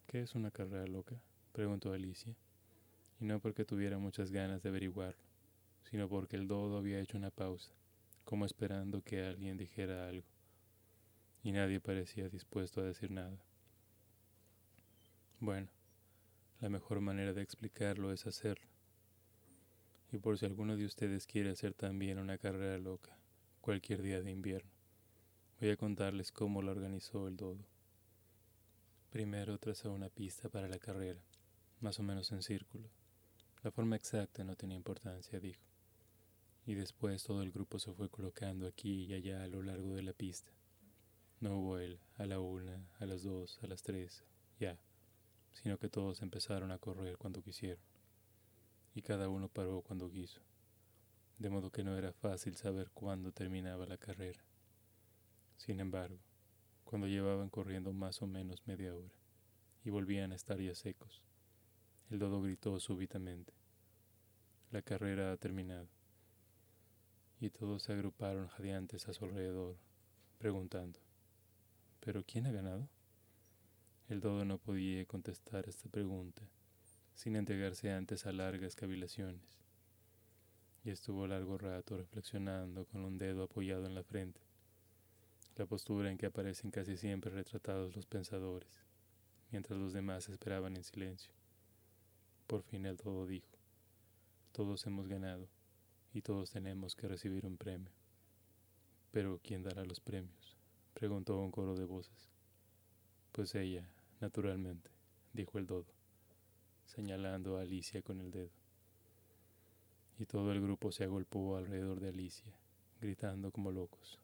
¿Qué 0.08 0.22
es 0.22 0.36
una 0.36 0.52
carrera 0.52 0.88
loca? 0.88 1.22
preguntó 1.52 1.94
Alicia, 1.94 2.36
y 3.20 3.26
no 3.26 3.40
porque 3.40 3.66
tuviera 3.66 3.98
muchas 3.98 4.32
ganas 4.32 4.64
de 4.64 4.70
averiguarlo, 4.70 5.29
sino 5.90 6.08
porque 6.08 6.36
el 6.36 6.48
dodo 6.48 6.78
había 6.78 7.00
hecho 7.00 7.18
una 7.18 7.32
pausa, 7.32 7.72
como 8.24 8.46
esperando 8.46 9.02
que 9.02 9.24
alguien 9.24 9.58
dijera 9.58 10.08
algo, 10.08 10.28
y 11.44 11.52
nadie 11.52 11.80
parecía 11.80 12.30
dispuesto 12.30 12.82
a 12.82 12.86
decir 12.86 13.12
nada. 13.12 13.38
Bueno, 15.40 15.70
la 16.60 16.70
mejor 16.70 17.00
manera 17.00 17.34
de 17.34 17.42
explicarlo 17.42 18.12
es 18.12 18.28
hacerlo. 18.28 18.68
Y 20.12 20.18
por 20.18 20.38
si 20.38 20.46
alguno 20.46 20.76
de 20.76 20.86
ustedes 20.86 21.26
quiere 21.26 21.52
hacer 21.52 21.74
también 21.74 22.20
una 22.20 22.38
carrera 22.38 22.78
loca, 22.78 23.18
cualquier 23.62 24.02
día 24.02 24.22
de 24.22 24.32
invierno, 24.32 24.72
voy 25.60 25.70
a 25.70 25.78
contarles 25.78 26.32
cómo 26.32 26.62
lo 26.62 26.72
organizó 26.72 27.28
el 27.28 27.38
dodo. 27.38 27.66
Primero 29.10 29.58
trazó 29.58 29.92
una 29.92 30.10
pista 30.10 30.50
para 30.50 30.68
la 30.68 30.78
carrera, 30.78 31.22
más 31.80 32.00
o 32.00 32.04
menos 32.04 32.32
en 32.32 32.44
círculo. 32.44 32.90
La 33.64 33.72
forma 33.72 33.96
exacta 33.96 34.44
no 34.44 34.56
tenía 34.56 34.78
importancia, 34.78 35.40
dijo. 35.40 35.68
Y 36.70 36.76
después 36.76 37.24
todo 37.24 37.41
el 37.41 37.51
grupo 37.51 37.80
se 37.80 37.91
fue 37.93 38.09
colocando 38.09 38.67
aquí 38.67 39.05
y 39.05 39.15
allá 39.15 39.41
a 39.41 39.47
lo 39.47 39.63
largo 39.63 39.95
de 39.95 40.03
la 40.03 40.13
pista. 40.13 40.51
No 41.39 41.57
hubo 41.57 41.80
él 41.80 41.99
a 42.17 42.28
la 42.28 42.39
una, 42.39 42.88
a 42.99 43.07
las 43.07 43.24
dos, 43.24 43.57
a 43.63 43.65
las 43.65 43.82
tres, 43.82 44.24
ya, 44.59 44.78
sino 45.51 45.80
que 45.80 45.89
todos 45.89 46.22
empezaron 46.22 46.70
a 46.70 46.78
correr 46.78 47.17
cuando 47.17 47.41
quisieron. 47.41 47.84
Y 48.93 49.01
cada 49.01 49.30
uno 49.30 49.49
paró 49.49 49.82
cuando 49.82 50.11
quiso, 50.11 50.41
de 51.39 51.49
modo 51.49 51.72
que 51.72 51.84
no 51.84 51.97
era 51.97 52.13
fácil 52.13 52.55
saber 52.55 52.91
cuándo 52.91 53.32
terminaba 53.32 53.88
la 53.88 53.97
carrera. 53.97 54.45
Sin 55.57 55.80
embargo, 55.80 56.20
cuando 56.84 57.07
llevaban 57.07 57.49
corriendo 57.49 57.93
más 57.93 58.22
o 58.22 58.28
menos 58.28 58.61
media 58.67 58.93
hora 58.95 59.15
y 59.84 59.89
volvían 59.89 60.34
a 60.34 60.36
estar 60.36 60.59
ya 60.59 60.76
secos, 60.76 61.24
el 62.11 62.20
dodo 62.20 62.43
gritó 62.43 62.80
súbitamente. 62.80 63.53
La 64.70 64.84
carrera 64.84 65.32
ha 65.32 65.38
terminado. 65.38 65.99
Y 67.42 67.52
todos 67.52 67.84
se 67.84 67.94
agruparon 67.94 68.48
jadeantes 68.48 69.08
a 69.08 69.14
su 69.14 69.24
alrededor, 69.24 69.78
preguntando, 70.40 71.00
¿pero 72.02 72.24
quién 72.26 72.46
ha 72.46 72.52
ganado? 72.52 72.90
El 74.10 74.20
dodo 74.20 74.44
no 74.44 74.58
podía 74.58 75.06
contestar 75.06 75.70
esta 75.70 75.88
pregunta 75.88 76.42
sin 77.16 77.38
entregarse 77.38 77.92
antes 77.92 78.26
a 78.26 78.34
largas 78.34 78.76
cavilaciones, 78.76 79.60
y 80.84 80.90
estuvo 80.90 81.28
largo 81.28 81.58
rato 81.58 81.98
reflexionando 81.98 82.86
con 82.86 83.06
un 83.06 83.18
dedo 83.18 83.44
apoyado 83.44 83.86
en 83.86 83.96
la 83.96 84.04
frente, 84.04 84.42
la 85.56 85.66
postura 85.66 86.10
en 86.10 86.18
que 86.18 86.26
aparecen 86.26 86.72
casi 86.72 86.98
siempre 86.98 87.32
retratados 87.32 87.96
los 87.96 88.06
pensadores, 88.06 88.84
mientras 89.52 89.80
los 89.80 89.94
demás 89.94 90.28
esperaban 90.28 90.76
en 90.76 90.84
silencio. 90.84 91.32
Por 92.48 92.64
fin 92.64 92.86
el 92.86 92.98
todo 92.98 93.26
dijo, 93.26 93.58
todos 94.52 94.86
hemos 94.88 95.08
ganado 95.08 95.48
y 96.14 96.22
todos 96.22 96.51
tenemos 96.51 96.95
que 96.95 97.07
recibir 97.07 97.45
un 97.45 97.57
premio. 97.57 97.91
Pero 99.12 99.39
¿quién 99.43 99.64
dará 99.64 99.86
los 99.86 99.99
premios? 99.99 100.57
preguntó 100.93 101.39
un 101.39 101.51
coro 101.51 101.76
de 101.76 101.86
voces. 101.86 102.30
Pues 103.32 103.55
ella, 103.55 103.88
naturalmente, 104.20 104.89
dijo 105.34 105.57
el 105.57 105.68
dodo, 105.68 105.93
señalando 106.86 107.57
a 107.57 107.62
Alicia 107.62 108.01
con 108.01 108.20
el 108.20 108.32
dedo. 108.32 108.51
Y 110.18 110.26
todo 110.26 110.51
el 110.51 110.62
grupo 110.62 110.91
se 110.91 111.05
agolpó 111.05 111.55
alrededor 111.55 111.99
de 111.99 112.10
Alicia, 112.10 112.53
gritando 112.99 113.51
como 113.51 113.72
locos. 113.72 114.20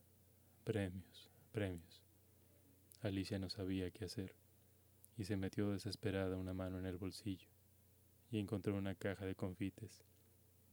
Premios, 0.63 1.29
premios. 1.51 2.01
Alicia 3.01 3.39
no 3.39 3.49
sabía 3.49 3.91
qué 3.91 4.05
hacer 4.05 4.35
y 5.17 5.23
se 5.25 5.37
metió 5.37 5.69
desesperada 5.69 6.37
una 6.37 6.53
mano 6.53 6.79
en 6.79 6.85
el 6.85 6.97
bolsillo 6.97 7.47
y 8.31 8.39
encontró 8.39 8.75
una 8.75 8.95
caja 8.95 9.25
de 9.25 9.35
confites. 9.35 10.03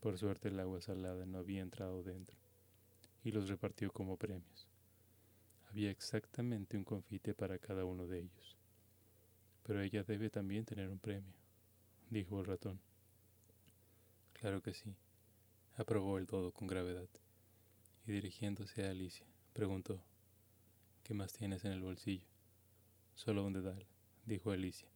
Por 0.03 0.19
suerte 0.19 0.49
el 0.49 0.59
agua 0.59 0.81
salada 0.81 1.25
no 1.27 1.39
había 1.39 1.63
entrado 1.63 2.03
dentro, 2.03 2.37
y 3.23 3.31
los 3.31 3.49
repartió 3.49 3.93
como 3.93 4.17
premios. 4.17 4.67
Había 5.71 5.93
exactamente 5.93 6.77
un 6.77 6.83
confite 6.83 7.35
para 7.35 7.61
cada 7.61 7.85
uno 7.85 8.09
de 8.09 8.19
ellos. 8.19 8.57
Pero 9.63 9.81
ella 9.81 10.03
debe 10.03 10.29
también 10.29 10.65
tener 10.65 10.89
un 10.89 10.99
premio, 10.99 11.33
dijo 12.11 12.41
el 12.41 12.47
ratón. 12.47 12.81
Claro 14.33 14.61
que 14.61 14.75
sí, 14.75 14.93
aprobó 15.77 16.19
el 16.19 16.27
todo 16.27 16.51
con 16.51 16.67
gravedad, 16.67 17.09
y 18.05 18.11
dirigiéndose 18.11 18.85
a 18.85 18.91
Alicia, 18.91 19.25
preguntó, 19.53 20.03
¿qué 21.05 21.15
más 21.15 21.33
tienes 21.33 21.65
en 21.65 21.71
el 21.71 21.81
bolsillo? 21.81 22.27
Solo 23.15 23.47
un 23.47 23.53
dedal, 23.53 23.87
dijo 24.27 24.51
Alicia. 24.51 24.89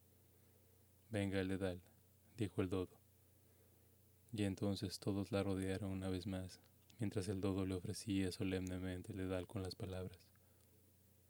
Venga 1.11 1.39
el 1.39 1.47
dedal, 1.47 1.81
dijo 2.37 2.61
el 2.61 2.71
dodo. 2.71 3.06
Y 4.39 4.45
entonces 4.45 4.99
todos 4.99 5.33
la 5.33 5.43
rodearon 5.43 5.91
una 5.91 6.11
vez 6.11 6.27
más, 6.27 6.61
mientras 6.99 7.27
el 7.29 7.41
dodo 7.41 7.65
le 7.65 7.75
ofrecía 7.75 8.31
solemnemente 8.33 9.13
el 9.13 9.17
dedal 9.17 9.47
con 9.47 9.63
las 9.63 9.75
palabras. 9.75 10.21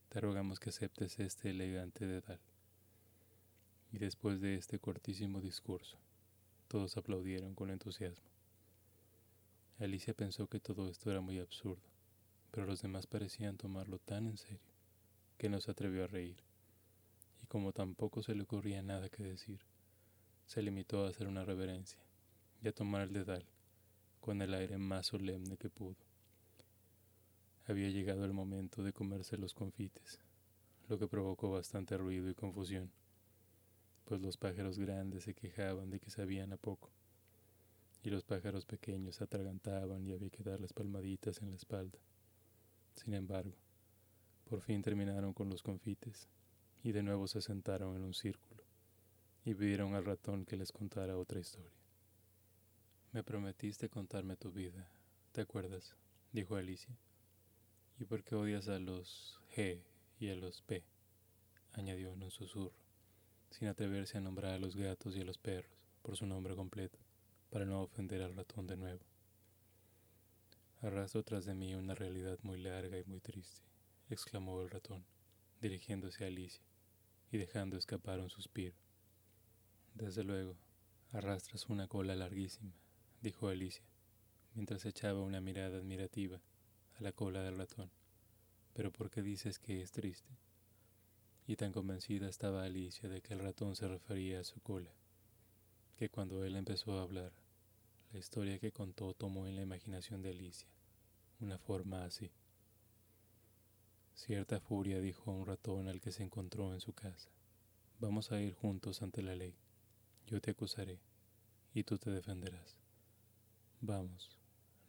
Te 0.09 0.21
rogamos 0.21 0.59
que 0.59 0.71
aceptes 0.71 1.21
este 1.21 1.51
elegante 1.51 2.05
dedal. 2.05 2.41
Y 3.93 3.99
después 3.99 4.41
de 4.41 4.57
este 4.57 4.81
cortísimo 4.81 5.41
discurso, 5.41 5.99
todos 6.67 6.97
aplaudieron 6.97 7.55
con 7.55 7.71
entusiasmo. 7.71 8.29
Alicia 9.79 10.13
pensó 10.13 10.49
que 10.49 10.59
todo 10.59 10.89
esto 10.89 11.09
era 11.09 11.21
muy 11.21 11.39
absurdo, 11.39 11.89
pero 12.51 12.67
los 12.67 12.83
demás 12.83 13.07
parecían 13.07 13.57
tomarlo 13.57 14.01
tan 14.01 14.27
en 14.27 14.37
serio 14.37 14.73
que 15.39 15.49
no 15.49 15.61
se 15.61 15.71
atrevió 15.71 16.03
a 16.03 16.09
reír. 16.09 16.43
Y 17.41 17.47
como 17.47 17.73
tampoco 17.73 18.25
se 18.25 18.35
le 18.35 18.43
ocurría 18.43 18.83
nada 18.83 19.09
que 19.09 19.23
decir, 19.23 19.61
se 20.47 20.61
limitó 20.61 21.07
a 21.07 21.11
hacer 21.11 21.29
una 21.29 21.45
reverencia 21.45 22.06
y 22.63 22.69
a 22.69 22.73
tomar 22.73 23.03
el 23.03 23.13
dedal 23.13 23.47
con 24.21 24.43
el 24.43 24.55
aire 24.55 24.77
más 24.77 25.07
solemne 25.07 25.57
que 25.57 25.71
pudo. 25.71 25.97
Había 27.67 27.91
llegado 27.91 28.25
el 28.25 28.33
momento 28.33 28.83
de 28.83 28.93
comerse 28.93 29.37
los 29.37 29.55
confites, 29.55 30.21
lo 30.89 30.99
que 30.99 31.07
provocó 31.07 31.51
bastante 31.51 31.97
ruido 31.97 32.29
y 32.29 32.35
confusión, 32.35 32.91
pues 34.05 34.21
los 34.21 34.37
pájaros 34.37 34.79
grandes 34.79 35.25
se 35.25 35.35
quejaban 35.35 35.91
de 35.91 36.01
que 36.01 36.11
sabían 36.11 36.53
a 36.53 36.57
poco, 36.57 36.91
y 38.03 38.11
los 38.11 38.25
pájaros 38.25 38.67
pequeños 38.67 39.21
atragantaban 39.21 40.07
y 40.07 40.13
había 40.13 40.31
que 40.31 40.43
darles 40.43 40.73
palmaditas 40.73 41.43
en 41.43 41.51
la 41.51 41.57
espalda. 41.57 41.99
Sin 42.95 43.15
embargo, 43.15 43.57
por 44.49 44.61
fin 44.61 44.83
terminaron 44.83 45.33
con 45.33 45.51
los 45.51 45.63
confites 45.63 46.29
y 46.83 46.93
de 46.93 47.03
nuevo 47.03 47.27
se 47.27 47.43
sentaron 47.43 47.97
en 47.97 48.03
un 48.03 48.15
círculo 48.15 48.63
y 49.45 49.55
pidieron 49.55 49.95
al 49.95 50.05
ratón 50.05 50.45
que 50.45 50.57
les 50.57 50.73
contara 50.73 51.17
otra 51.17 51.41
historia. 51.41 51.86
Me 53.17 53.25
prometiste 53.25 53.89
contarme 53.89 54.37
tu 54.37 54.53
vida, 54.53 54.91
¿te 55.33 55.41
acuerdas? 55.41 55.97
dijo 56.33 56.57
Alicia. 56.57 56.95
¿Y 57.99 58.05
por 58.05 58.23
qué 58.23 58.35
odias 58.35 58.69
a 58.69 58.79
los 58.79 59.41
G 59.55 59.81
y 60.21 60.29
a 60.29 60.37
los 60.37 60.61
P? 60.61 60.85
añadió 61.73 62.13
en 62.13 62.23
un 62.23 62.31
susurro, 62.31 62.75
sin 63.49 63.69
atreverse 63.69 64.19
a 64.19 64.21
nombrar 64.21 64.53
a 64.53 64.59
los 64.59 64.77
gatos 64.77 65.17
y 65.17 65.23
a 65.23 65.25
los 65.25 65.39
perros 65.39 65.73
por 66.03 66.19
su 66.19 66.27
nombre 66.27 66.55
completo, 66.55 66.99
para 67.49 67.65
no 67.65 67.81
ofender 67.85 68.21
al 68.21 68.37
ratón 68.37 68.67
de 68.67 68.77
nuevo. 68.77 69.01
Arrastro 70.83 71.23
tras 71.23 71.47
de 71.47 71.55
mí 71.55 71.75
una 71.75 71.95
realidad 71.95 72.39
muy 72.43 72.61
larga 72.61 72.99
y 72.99 73.05
muy 73.05 73.21
triste, 73.21 73.63
exclamó 74.11 74.61
el 74.61 74.69
ratón, 74.69 75.07
dirigiéndose 75.63 76.25
a 76.25 76.27
Alicia 76.27 76.67
y 77.33 77.39
dejando 77.39 77.79
escapar 77.79 78.21
un 78.21 78.29
suspiro. 78.29 78.77
Desde 79.95 80.23
luego, 80.23 80.59
arrastras 81.13 81.71
una 81.71 81.89
cola 81.89 82.15
larguísima, 82.15 82.75
dijo 83.21 83.49
Alicia, 83.49 83.85
mientras 84.55 84.85
echaba 84.85 85.21
una 85.21 85.41
mirada 85.41 85.79
admirativa 85.79 86.41
a 86.99 87.03
la 87.03 87.13
cola 87.13 87.43
del 87.43 87.57
ratón. 87.57 87.91
Pero 88.73 88.93
¿por 88.93 89.11
qué 89.11 89.23
dices 89.23 89.59
que 89.59 89.83
es 89.83 89.93
triste? 89.93 90.31
Y 91.47 91.57
tan 91.57 91.73
convencida 91.73 92.29
estaba 92.29 92.65
Alicia 92.65 93.09
de 93.09 93.21
que 93.21 93.35
el 93.35 93.41
ratón 93.41 93.77
se 93.77 93.89
refería 93.89 94.41
a 94.41 94.45
su 94.45 94.61
cola, 94.61 94.91
que 95.97 96.09
cuando 96.09 96.45
él 96.45 96.57
empezó 96.57 96.99
a 96.99 97.03
hablar, 97.03 97.33
la 98.13 98.19
historia 98.19 98.59
que 98.59 98.73
contó 98.73 99.15
tomó 99.15 99.47
en 99.47 99.57
la 99.57 99.63
imaginación 99.63 100.23
de 100.23 100.31
Alicia 100.31 100.69
una 101.41 101.59
forma 101.59 102.05
así. 102.05 102.31
Cierta 104.15 104.61
furia 104.61 105.01
dijo 105.01 105.31
a 105.31 105.35
un 105.35 105.47
ratón 105.47 105.89
al 105.89 106.01
que 106.01 106.13
se 106.13 106.23
encontró 106.23 106.73
en 106.73 106.81
su 106.81 106.95
casa, 106.95 107.31
vamos 108.01 108.33
a 108.33 108.41
ir 108.41 108.55
juntos 108.55 109.03
ante 109.03 109.23
la 109.23 109.35
ley, 109.35 109.55
yo 110.27 110.41
te 110.41 110.53
acusaré 110.53 110.99
y 111.75 111.85
tú 111.85 111.99
te 111.99 112.11
defenderás. 112.11 112.86
Vamos, 113.83 114.39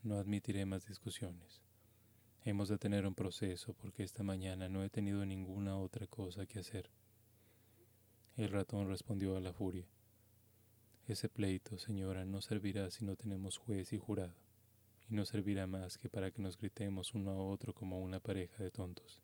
no 0.01 0.17
admitiré 0.17 0.65
más 0.65 0.85
discusiones. 0.87 1.61
Hemos 2.45 2.69
de 2.69 2.77
tener 2.77 3.05
un 3.05 3.15
proceso 3.15 3.73
porque 3.73 4.03
esta 4.03 4.23
mañana 4.23 4.69
no 4.69 4.81
he 4.81 4.89
tenido 4.89 5.25
ninguna 5.25 5.77
otra 5.77 6.07
cosa 6.07 6.45
que 6.45 6.59
hacer. 6.59 6.89
El 8.37 8.49
ratón 8.49 8.87
respondió 8.87 9.35
a 9.35 9.41
la 9.41 9.51
furia. 9.51 9.85
Ese 11.05 11.27
pleito, 11.27 11.77
señora, 11.77 12.23
no 12.23 12.41
servirá 12.41 12.89
si 12.89 13.03
no 13.03 13.17
tenemos 13.17 13.57
juez 13.57 13.91
y 13.91 13.97
jurado, 13.97 14.35
y 15.09 15.13
no 15.13 15.25
servirá 15.25 15.67
más 15.67 15.97
que 15.97 16.09
para 16.09 16.31
que 16.31 16.41
nos 16.41 16.57
gritemos 16.57 17.13
uno 17.13 17.31
a 17.31 17.43
otro 17.43 17.73
como 17.73 17.99
una 17.99 18.21
pareja 18.21 18.63
de 18.63 18.71
tontos. 18.71 19.21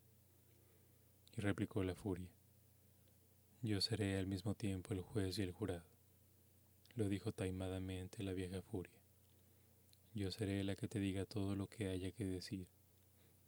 Y 1.38 1.42
replicó 1.42 1.86
la 1.86 1.96
furia. 1.96 2.30
Yo 3.62 3.80
seré 3.80 4.18
al 4.18 4.28
mismo 4.28 4.56
tiempo 4.56 4.94
el 4.94 5.00
juez 5.00 5.40
y 5.40 5.44
el 5.44 5.54
jurado, 5.54 5.86
lo 6.96 7.08
dijo 7.08 7.32
taimadamente 7.32 8.24
la 8.24 8.34
vieja 8.34 8.62
furia. 8.62 9.03
Yo 10.16 10.32
seré 10.32 10.64
la 10.64 10.76
que 10.76 10.88
te 10.88 11.00
diga 11.00 11.26
todo 11.26 11.56
lo 11.56 11.68
que 11.68 11.88
haya 11.88 12.12
que 12.12 12.24
decir 12.24 12.68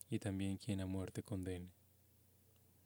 y 0.10 0.18
también 0.18 0.58
quien 0.58 0.82
a 0.82 0.88
muerte 0.88 1.22
condene. 1.22 1.70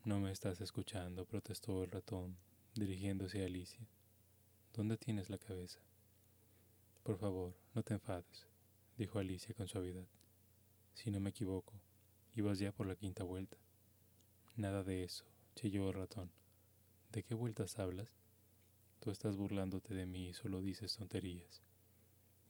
No 0.04 0.20
me 0.20 0.32
estás 0.32 0.60
escuchando, 0.60 1.26
protestó 1.26 1.84
el 1.84 1.92
ratón, 1.92 2.36
dirigiéndose 2.76 3.42
a 3.42 3.46
Alicia. 3.46 3.88
¿Dónde 4.74 4.98
tienes 4.98 5.30
la 5.30 5.38
cabeza? 5.38 5.80
Por 7.04 7.18
favor, 7.18 7.56
no 7.74 7.82
te 7.84 7.94
enfades, 7.94 8.48
dijo 8.98 9.18
Alicia 9.18 9.56
con 9.56 9.70
suavidad. 9.70 10.08
Si 10.94 11.10
no 11.10 11.22
me 11.22 11.30
equivoco, 11.30 11.74
ibas 12.36 12.60
ya 12.60 12.74
por 12.74 12.86
la 12.86 12.98
quinta 12.98 13.24
vuelta. 13.24 13.56
Nada 14.58 14.84
de 14.84 15.06
eso, 15.06 15.24
chilló 15.56 15.88
el 15.88 15.96
ratón. 15.96 16.32
¿De 17.14 17.24
qué 17.24 17.34
vueltas 17.34 17.80
hablas? 17.80 18.10
Tú 19.00 19.10
estás 19.10 19.38
burlándote 19.38 19.94
de 19.94 20.06
mí 20.06 20.28
y 20.28 20.34
solo 20.34 20.62
dices 20.62 20.98
tonterías. 20.98 21.62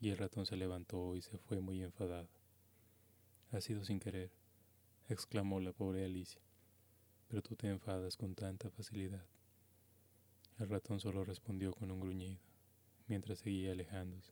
Y 0.02 0.10
el 0.10 0.18
ratón 0.18 0.46
se 0.46 0.56
levantó 0.56 1.16
y 1.16 1.22
se 1.22 1.38
fue 1.38 1.60
muy 1.60 1.84
enfadado. 1.84 2.30
Ha 3.52 3.62
sido 3.62 3.84
sin 3.84 4.00
querer, 4.00 4.32
exclamó 5.10 5.60
la 5.60 5.74
pobre 5.74 6.06
Alicia, 6.06 6.42
pero 7.28 7.42
tú 7.42 7.56
te 7.56 7.68
enfadas 7.68 8.16
con 8.16 8.36
tanta 8.36 8.70
facilidad. 8.70 9.26
El 10.60 10.70
ratón 10.70 11.00
solo 11.00 11.24
respondió 11.24 11.74
con 11.74 11.92
un 11.92 12.00
gruñido, 12.00 12.40
mientras 13.08 13.40
seguía 13.40 13.72
alejándose. 13.72 14.32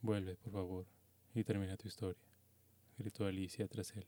Vuelve, 0.00 0.36
por 0.36 0.52
favor, 0.52 0.86
y 1.34 1.44
termina 1.44 1.76
tu 1.76 1.88
historia, 1.88 2.22
gritó 2.98 3.26
Alicia 3.26 3.68
tras 3.68 3.94
él. 3.96 4.06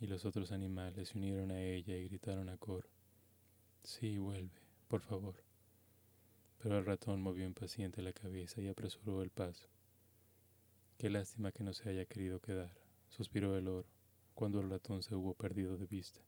Y 0.00 0.06
los 0.06 0.24
otros 0.24 0.52
animales 0.52 1.10
se 1.10 1.18
unieron 1.18 1.50
a 1.50 1.62
ella 1.62 1.96
y 1.96 2.08
gritaron 2.08 2.48
a 2.48 2.56
coro. 2.56 2.88
Sí, 3.84 4.18
vuelve, 4.18 4.60
por 4.88 5.02
favor. 5.02 5.49
Pero 6.62 6.78
el 6.78 6.84
ratón 6.84 7.22
movió 7.22 7.46
impaciente 7.46 8.02
la 8.02 8.12
cabeza 8.12 8.60
y 8.60 8.68
apresuró 8.68 9.22
el 9.22 9.30
paso. 9.30 9.66
Qué 10.98 11.08
lástima 11.08 11.52
que 11.52 11.64
no 11.64 11.72
se 11.72 11.88
haya 11.88 12.04
querido 12.04 12.40
quedar, 12.40 12.70
suspiró 13.08 13.56
el 13.56 13.68
oro 13.68 13.88
cuando 14.34 14.60
el 14.60 14.68
ratón 14.68 15.02
se 15.02 15.14
hubo 15.14 15.32
perdido 15.32 15.78
de 15.78 15.86
vista. 15.86 16.20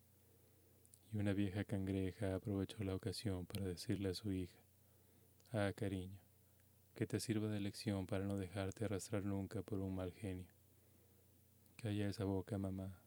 Y 1.12 1.18
una 1.18 1.34
vieja 1.34 1.64
cangreja 1.64 2.34
aprovechó 2.34 2.82
la 2.82 2.94
ocasión 2.94 3.44
para 3.44 3.66
decirle 3.66 4.08
a 4.08 4.14
su 4.14 4.32
hija, 4.32 4.58
Ah, 5.52 5.70
cariño, 5.76 6.18
que 6.94 7.06
te 7.06 7.20
sirva 7.20 7.48
de 7.48 7.60
lección 7.60 8.06
para 8.06 8.24
no 8.24 8.38
dejarte 8.38 8.86
arrastrar 8.86 9.22
nunca 9.24 9.60
por 9.60 9.80
un 9.80 9.94
mal 9.94 10.12
genio. 10.12 10.48
Calla 11.76 12.08
esa 12.08 12.24
boca, 12.24 12.56
mamá, 12.56 12.98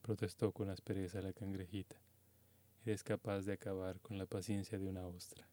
protestó 0.00 0.52
con 0.52 0.70
aspereza 0.70 1.20
la 1.20 1.34
cangrejita. 1.34 1.96
Eres 2.86 3.04
capaz 3.04 3.42
de 3.42 3.52
acabar 3.52 4.00
con 4.00 4.16
la 4.16 4.24
paciencia 4.24 4.78
de 4.78 4.86
una 4.86 5.06
ostra. 5.06 5.51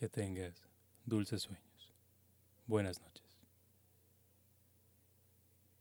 Que 0.00 0.08
tengas 0.08 0.54
dulces 1.04 1.42
sueños. 1.42 1.92
Buenas 2.66 3.02
noches. 3.02 3.29